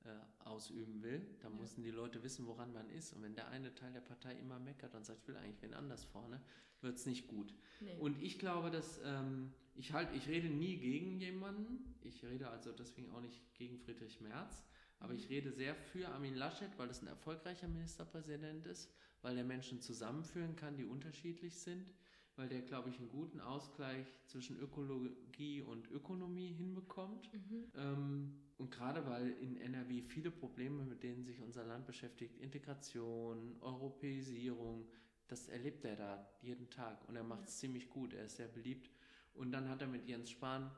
[0.04, 0.08] äh,
[0.44, 1.20] ausüben will.
[1.40, 1.54] Da ja.
[1.54, 3.12] müssen die Leute wissen, woran man ist.
[3.12, 5.74] Und wenn der eine Teil der Partei immer meckert und sagt, ich will eigentlich wen
[5.74, 6.40] anders vorne,
[6.80, 7.54] wird es nicht gut.
[7.80, 7.96] Nee.
[7.98, 11.94] Und ich glaube, dass ähm, ich halt, ich rede nie gegen jemanden.
[12.02, 14.64] Ich rede also deswegen auch nicht gegen Friedrich Merz.
[15.00, 18.90] Aber ich rede sehr für Armin Laschet, weil das ein erfolgreicher Ministerpräsident ist,
[19.22, 21.84] weil er Menschen zusammenführen kann, die unterschiedlich sind
[22.36, 27.32] weil der, glaube ich, einen guten Ausgleich zwischen Ökologie und Ökonomie hinbekommt.
[27.32, 27.64] Mhm.
[27.76, 33.56] Ähm, und gerade weil in NRW viele Probleme, mit denen sich unser Land beschäftigt, Integration,
[33.60, 34.88] Europäisierung,
[35.28, 37.60] das erlebt er da jeden Tag und er macht es ja.
[37.60, 38.90] ziemlich gut, er ist sehr beliebt.
[39.32, 40.70] Und dann hat er mit Jens Spahn,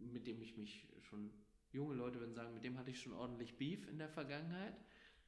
[0.00, 1.30] mit dem ich mich schon,
[1.72, 4.74] junge Leute würden sagen, mit dem hatte ich schon ordentlich Beef in der Vergangenheit.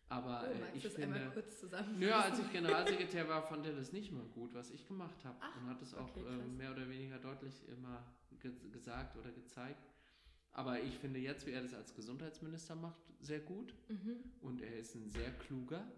[0.09, 1.65] Aber oh, äh, ich finde, kurz
[1.99, 5.39] ja, als ich Generalsekretär war, fand er das nicht mal gut, was ich gemacht habe
[5.59, 8.05] und hat es auch okay, äh, mehr oder weniger deutlich immer
[8.41, 9.89] ge gesagt oder gezeigt.
[10.53, 14.17] Aber ich finde jetzt, wie er das als Gesundheitsminister macht, sehr gut mhm.
[14.43, 15.91] und er ist ein sehr kluger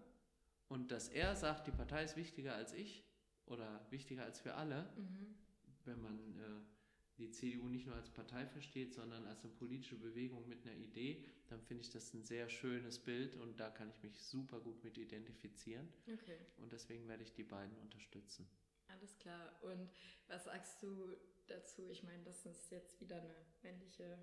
[0.69, 3.03] und dass er sagt, die Partei ist wichtiger als ich
[3.45, 5.35] oder wichtiger als wir alle, mhm.
[5.83, 6.74] wenn man äh,
[7.17, 11.23] die CDU nicht nur als Partei versteht, sondern als eine politische Bewegung mit einer Idee,
[11.47, 14.83] dann finde ich das ein sehr schönes Bild und da kann ich mich super gut
[14.83, 15.87] mit identifizieren.
[16.11, 16.37] Okay.
[16.57, 18.47] Und deswegen werde ich die beiden unterstützen.
[18.87, 19.53] Alles klar.
[19.61, 19.89] Und
[20.27, 21.15] was sagst du
[21.47, 21.89] dazu?
[21.89, 24.17] Ich meine, das ist jetzt wieder eine männliche,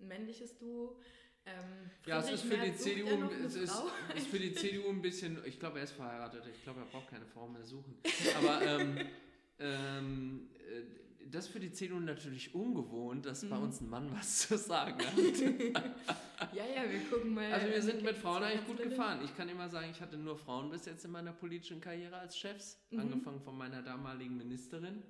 [0.00, 0.98] ein männliches Duo.
[1.46, 3.70] Ähm, ja, es ist für die CDU, es ist,
[4.14, 7.08] ist, für die CDU ein bisschen, ich glaube, er ist verheiratet, ich glaube, er braucht
[7.08, 7.98] keine Frau mehr suchen.
[8.38, 8.98] Aber ähm,
[9.58, 13.50] ähm, äh, das ist für die CDU natürlich ungewohnt, dass mhm.
[13.50, 15.16] bei uns ein Mann was zu sagen hat.
[16.54, 17.52] ja, ja, wir gucken mal.
[17.52, 19.20] Also wir sind mit Frauen eigentlich gut gefahren.
[19.24, 22.36] Ich kann immer sagen, ich hatte nur Frauen bis jetzt in meiner politischen Karriere als
[22.36, 23.00] Chefs, mhm.
[23.00, 25.02] angefangen von meiner damaligen Ministerin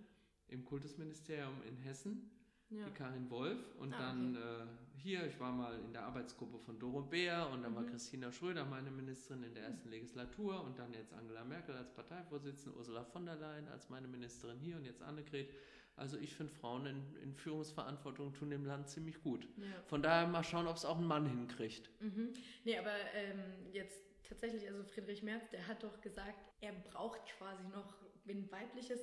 [0.48, 2.30] im Kultusministerium in Hessen,
[2.70, 2.84] ja.
[2.84, 3.58] die Karin Wolf.
[3.78, 4.62] Und ah, dann okay.
[4.62, 7.76] äh, hier, ich war mal in der Arbeitsgruppe von Doro Bär und dann mhm.
[7.76, 11.92] war Christina Schröder meine Ministerin in der ersten Legislatur und dann jetzt Angela Merkel als
[11.92, 15.50] Parteivorsitzende, Ursula von der Leyen als meine Ministerin hier und jetzt Annegret.
[15.96, 19.46] Also ich finde, Frauen in, in, Führungsverantwortung tun dem Land ziemlich gut.
[19.56, 19.66] Ja.
[19.86, 21.88] Von daher mal schauen, ob es auch ein Mann hinkriegt.
[22.00, 22.32] Mhm.
[22.64, 23.40] Nee, aber ähm,
[23.72, 27.94] jetzt tatsächlich, also Friedrich Merz, der hat doch gesagt, er braucht quasi noch
[28.28, 29.00] ein weibliches,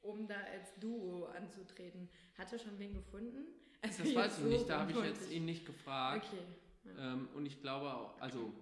[0.00, 2.08] um da als Duo anzutreten.
[2.36, 3.46] Hat er schon wen gefunden?
[3.80, 6.26] Also das weiß ich so nicht, da habe ich jetzt ihn nicht gefragt.
[6.26, 6.96] Okay.
[6.96, 7.12] Ja.
[7.12, 8.52] Ähm, und ich glaube auch, also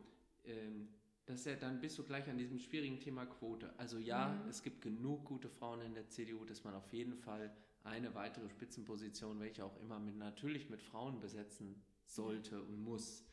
[0.44, 0.88] ähm,
[1.26, 3.72] dass er dann bist du gleich an diesem schwierigen Thema Quote.
[3.78, 4.48] Also ja, mhm.
[4.48, 7.54] es gibt genug gute Frauen in der CDU, dass man auf jeden Fall
[7.84, 13.24] eine weitere Spitzenposition, welche auch immer, mit, natürlich mit Frauen besetzen sollte und muss.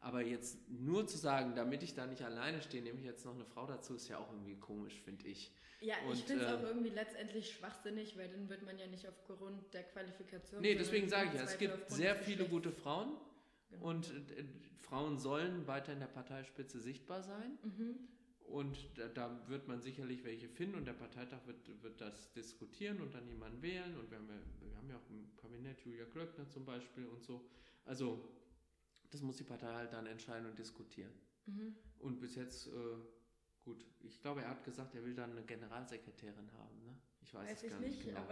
[0.00, 3.34] Aber jetzt nur zu sagen, damit ich da nicht alleine stehe, nehme ich jetzt noch
[3.34, 5.52] eine Frau dazu, ist ja auch irgendwie komisch, finde ich.
[5.82, 8.86] Ja, und, ich finde es äh, auch irgendwie letztendlich schwachsinnig, weil dann wird man ja
[8.86, 10.60] nicht aufgrund der Qualifikation.
[10.60, 13.16] Nee, deswegen sage ich ja, es gibt sehr viele gute Frauen
[13.70, 13.88] genau.
[13.88, 14.44] und äh,
[14.78, 17.58] Frauen sollen weiter in der Parteispitze sichtbar sein.
[17.62, 17.94] Mhm.
[18.44, 23.00] Und da, da, wird man sicherlich welche finden und der Parteitag wird, wird das diskutieren
[23.00, 23.96] und dann jemanden wählen.
[23.96, 27.22] Und wir haben, ja, wir haben ja auch im Kabinett Julia Klöckner zum Beispiel und
[27.22, 27.48] so.
[27.84, 28.28] Also
[29.10, 31.12] das muss die Partei halt dann entscheiden und diskutieren.
[31.46, 31.76] Mhm.
[32.00, 32.70] Und bis jetzt, äh,
[33.60, 36.82] gut, ich glaube, er hat gesagt, er will dann eine Generalsekretärin haben.
[36.82, 36.96] Ne?
[37.20, 38.26] Ich weiß, weiß es gar nicht, nicht genau.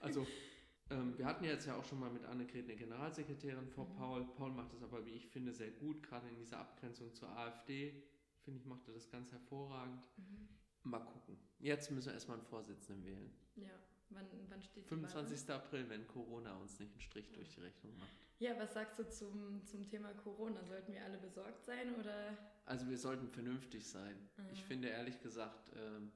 [0.00, 0.26] Also
[0.90, 3.96] ähm, wir hatten ja jetzt ja auch schon mal mit Annegret eine Generalsekretärin vor mhm.
[3.96, 4.24] Paul.
[4.36, 8.02] Paul macht das aber, wie ich finde, sehr gut, gerade in dieser Abgrenzung zur AfD.
[8.44, 10.08] Finde ich, macht er das ganz hervorragend.
[10.16, 10.48] Mhm.
[10.84, 11.36] Mal gucken.
[11.58, 13.32] Jetzt müssen wir erstmal einen Vorsitzenden wählen.
[13.56, 13.70] Ja.
[14.10, 15.50] Wann, wann steht die 25.
[15.50, 18.08] April, wenn Corona uns nicht einen Strich durch die Rechnung macht.
[18.38, 20.62] Ja, was sagst du zum, zum Thema Corona?
[20.64, 22.36] Sollten wir alle besorgt sein oder?
[22.66, 24.14] Also wir sollten vernünftig sein.
[24.36, 24.44] Mhm.
[24.52, 26.12] Ich finde ehrlich gesagt, ähm,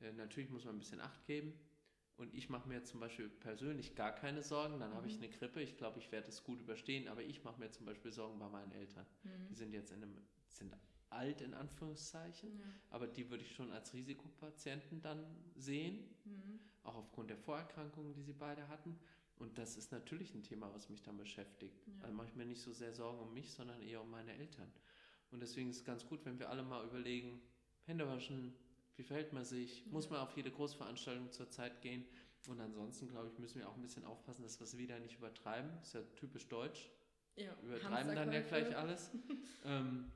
[0.00, 1.52] äh, natürlich muss man ein bisschen Acht geben.
[2.20, 4.78] Und ich mache mir zum Beispiel persönlich gar keine Sorgen.
[4.78, 5.22] Dann habe ich Mhm.
[5.24, 5.62] eine Grippe.
[5.62, 7.08] Ich glaube, ich werde es gut überstehen.
[7.08, 9.06] Aber ich mache mir zum Beispiel Sorgen bei meinen Eltern.
[9.24, 9.54] Die Mhm.
[9.54, 10.14] sind jetzt in einem,
[10.50, 10.76] sind
[11.08, 12.58] alt in Anführungszeichen.
[12.58, 12.64] Ja.
[12.90, 15.24] Aber die würde ich schon als Risikopatienten dann
[15.56, 16.14] sehen.
[16.24, 16.60] Mhm.
[16.82, 18.98] Auch aufgrund der Vorerkrankungen, die sie beide hatten.
[19.36, 21.86] Und das ist natürlich ein Thema, was mich dann beschäftigt.
[21.86, 21.92] Ja.
[22.02, 24.70] Also mache ich mir nicht so sehr Sorgen um mich, sondern eher um meine Eltern.
[25.30, 27.40] Und deswegen ist es ganz gut, wenn wir alle mal überlegen,
[27.86, 28.54] Hände waschen,
[28.96, 32.04] wie verhält man sich, muss man auf jede Großveranstaltung zur Zeit gehen.
[32.48, 35.16] Und ansonsten, glaube ich, müssen wir auch ein bisschen aufpassen, dass wir es wieder nicht
[35.16, 35.70] übertreiben.
[35.82, 36.90] Ist ja typisch deutsch.
[37.36, 39.10] Ja, Übertreiben dann ja gleich alles.
[39.64, 40.10] ähm,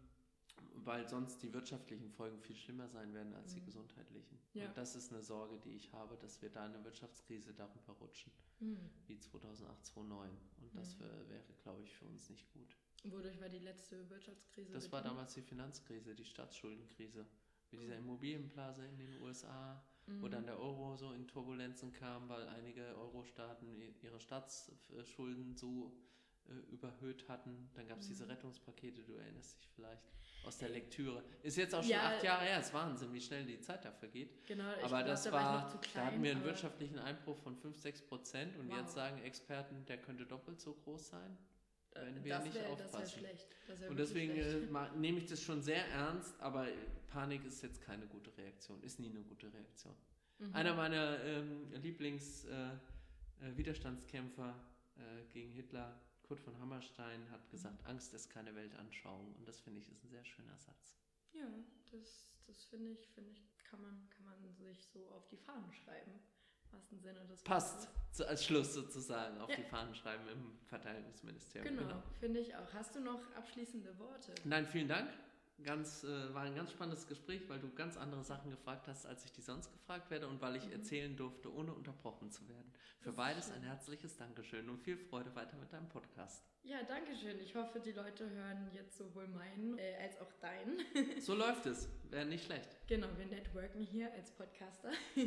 [0.76, 3.64] weil sonst die wirtschaftlichen Folgen viel schlimmer sein werden als die Mhm.
[3.66, 4.38] gesundheitlichen.
[4.52, 4.68] Ja.
[4.68, 7.92] Und das ist eine Sorge, die ich habe, dass wir da in eine Wirtschaftskrise darüber
[7.94, 8.90] rutschen, Mhm.
[9.06, 10.30] wie 2008, 2009.
[10.60, 11.00] Und das Mhm.
[11.00, 12.76] wär, wäre, glaube ich, für uns nicht gut.
[13.04, 14.72] Wodurch war die letzte Wirtschaftskrise?
[14.72, 17.26] Das war damals die Finanzkrise, die Staatsschuldenkrise.
[17.74, 20.22] Mit dieser Immobilienblase in den USA, Mhm.
[20.22, 25.92] wo dann der Euro so in Turbulenzen kam, weil einige Euro-Staaten ihre Staatsschulden so
[26.46, 27.70] äh, überhöht hatten.
[27.74, 28.30] Dann gab es diese Mhm.
[28.32, 30.02] Rettungspakete, du erinnerst dich vielleicht
[30.44, 31.24] aus der Lektüre.
[31.42, 32.14] Ist jetzt auch schon Ja.
[32.16, 34.46] acht Jahre her, ist Wahnsinn, wie schnell die Zeit da vergeht.
[34.46, 35.90] Genau, ich Aber glaub, das da war, klein.
[35.94, 38.76] da hatten wir einen wirtschaftlichen Einbruch von 5, 6 Prozent und Wow.
[38.76, 41.38] jetzt sagen Experten, der könnte doppelt so groß sein.
[41.94, 43.18] Wenn wir das nicht wär, Das wäre aufpassen.
[43.18, 43.48] schlecht.
[43.66, 44.68] Das wär Und deswegen schlecht.
[44.68, 46.66] äh, ma- nehme ich das schon sehr ernst, aber
[47.08, 49.94] Panik ist jetzt keine gute Reaktion, ist nie eine gute Reaktion.
[50.38, 50.54] Mhm.
[50.54, 51.70] Einer meiner ähm,
[53.40, 54.54] Lieblings-Widerstandskämpfer
[54.96, 57.90] äh, gegen Hitler, Kurt von Hammerstein, hat gesagt, Mhm.
[57.90, 59.34] Angst ist keine Weltanschauung.
[59.36, 60.96] Und das finde ich ist ein sehr schöner Satz.
[61.32, 61.46] Ja,
[61.90, 65.72] das, das finde ich, finde ich, kann man, kann man sich so auf die Fahnen
[65.72, 66.12] schreiben.
[66.74, 69.56] Wahrsten Sinne des Passt zu, als Schluss sozusagen auf Ja.
[69.56, 71.76] die Fahnen schreiben im Verteidigungsministerium.
[71.78, 72.72] Genau, finde ich auch.
[72.72, 74.34] Hast du noch abschließende Worte?
[74.44, 75.08] Nein, vielen Dank.
[75.62, 79.24] Ganz, äh, war ein ganz spannendes Gespräch, weil du ganz andere Sachen gefragt hast, als
[79.24, 80.72] ich die sonst gefragt werde und weil ich Mhm.
[80.72, 82.72] erzählen durfte, ohne unterbrochen zu werden.
[83.00, 86.42] Für Das beides ein herzliches Dankeschön und viel Freude weiter mit deinem Podcast.
[86.64, 87.38] Ja, danke schön.
[87.38, 90.80] Ich hoffe, die Leute hören jetzt sowohl meinen äh, als auch deinen.
[91.20, 91.88] So läuft es.
[92.10, 92.76] Wäre nicht schlecht.
[92.88, 94.90] Genau, wir networken hier als Podcaster.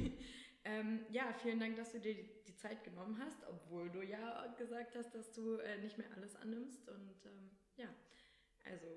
[0.67, 4.95] ähm, ja, vielen Dank, dass du dir die, Zeit genommen hast, obwohl du ja gesagt
[4.95, 6.89] hast, dass du äh, nicht mehr alles annimmst.
[6.89, 7.87] Und ähm, ja,
[8.65, 8.87] also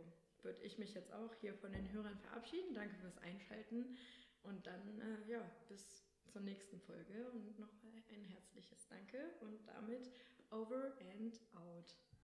[0.42, 2.72] würde ich mich jetzt auch hier von den Hörern verabschieden.
[2.72, 3.98] Danke fürs Einschalten
[4.44, 10.10] und dann äh, ja, bis zur nächsten Folge und nochmal ein herzliches Danke und damit
[10.50, 11.94] over and out.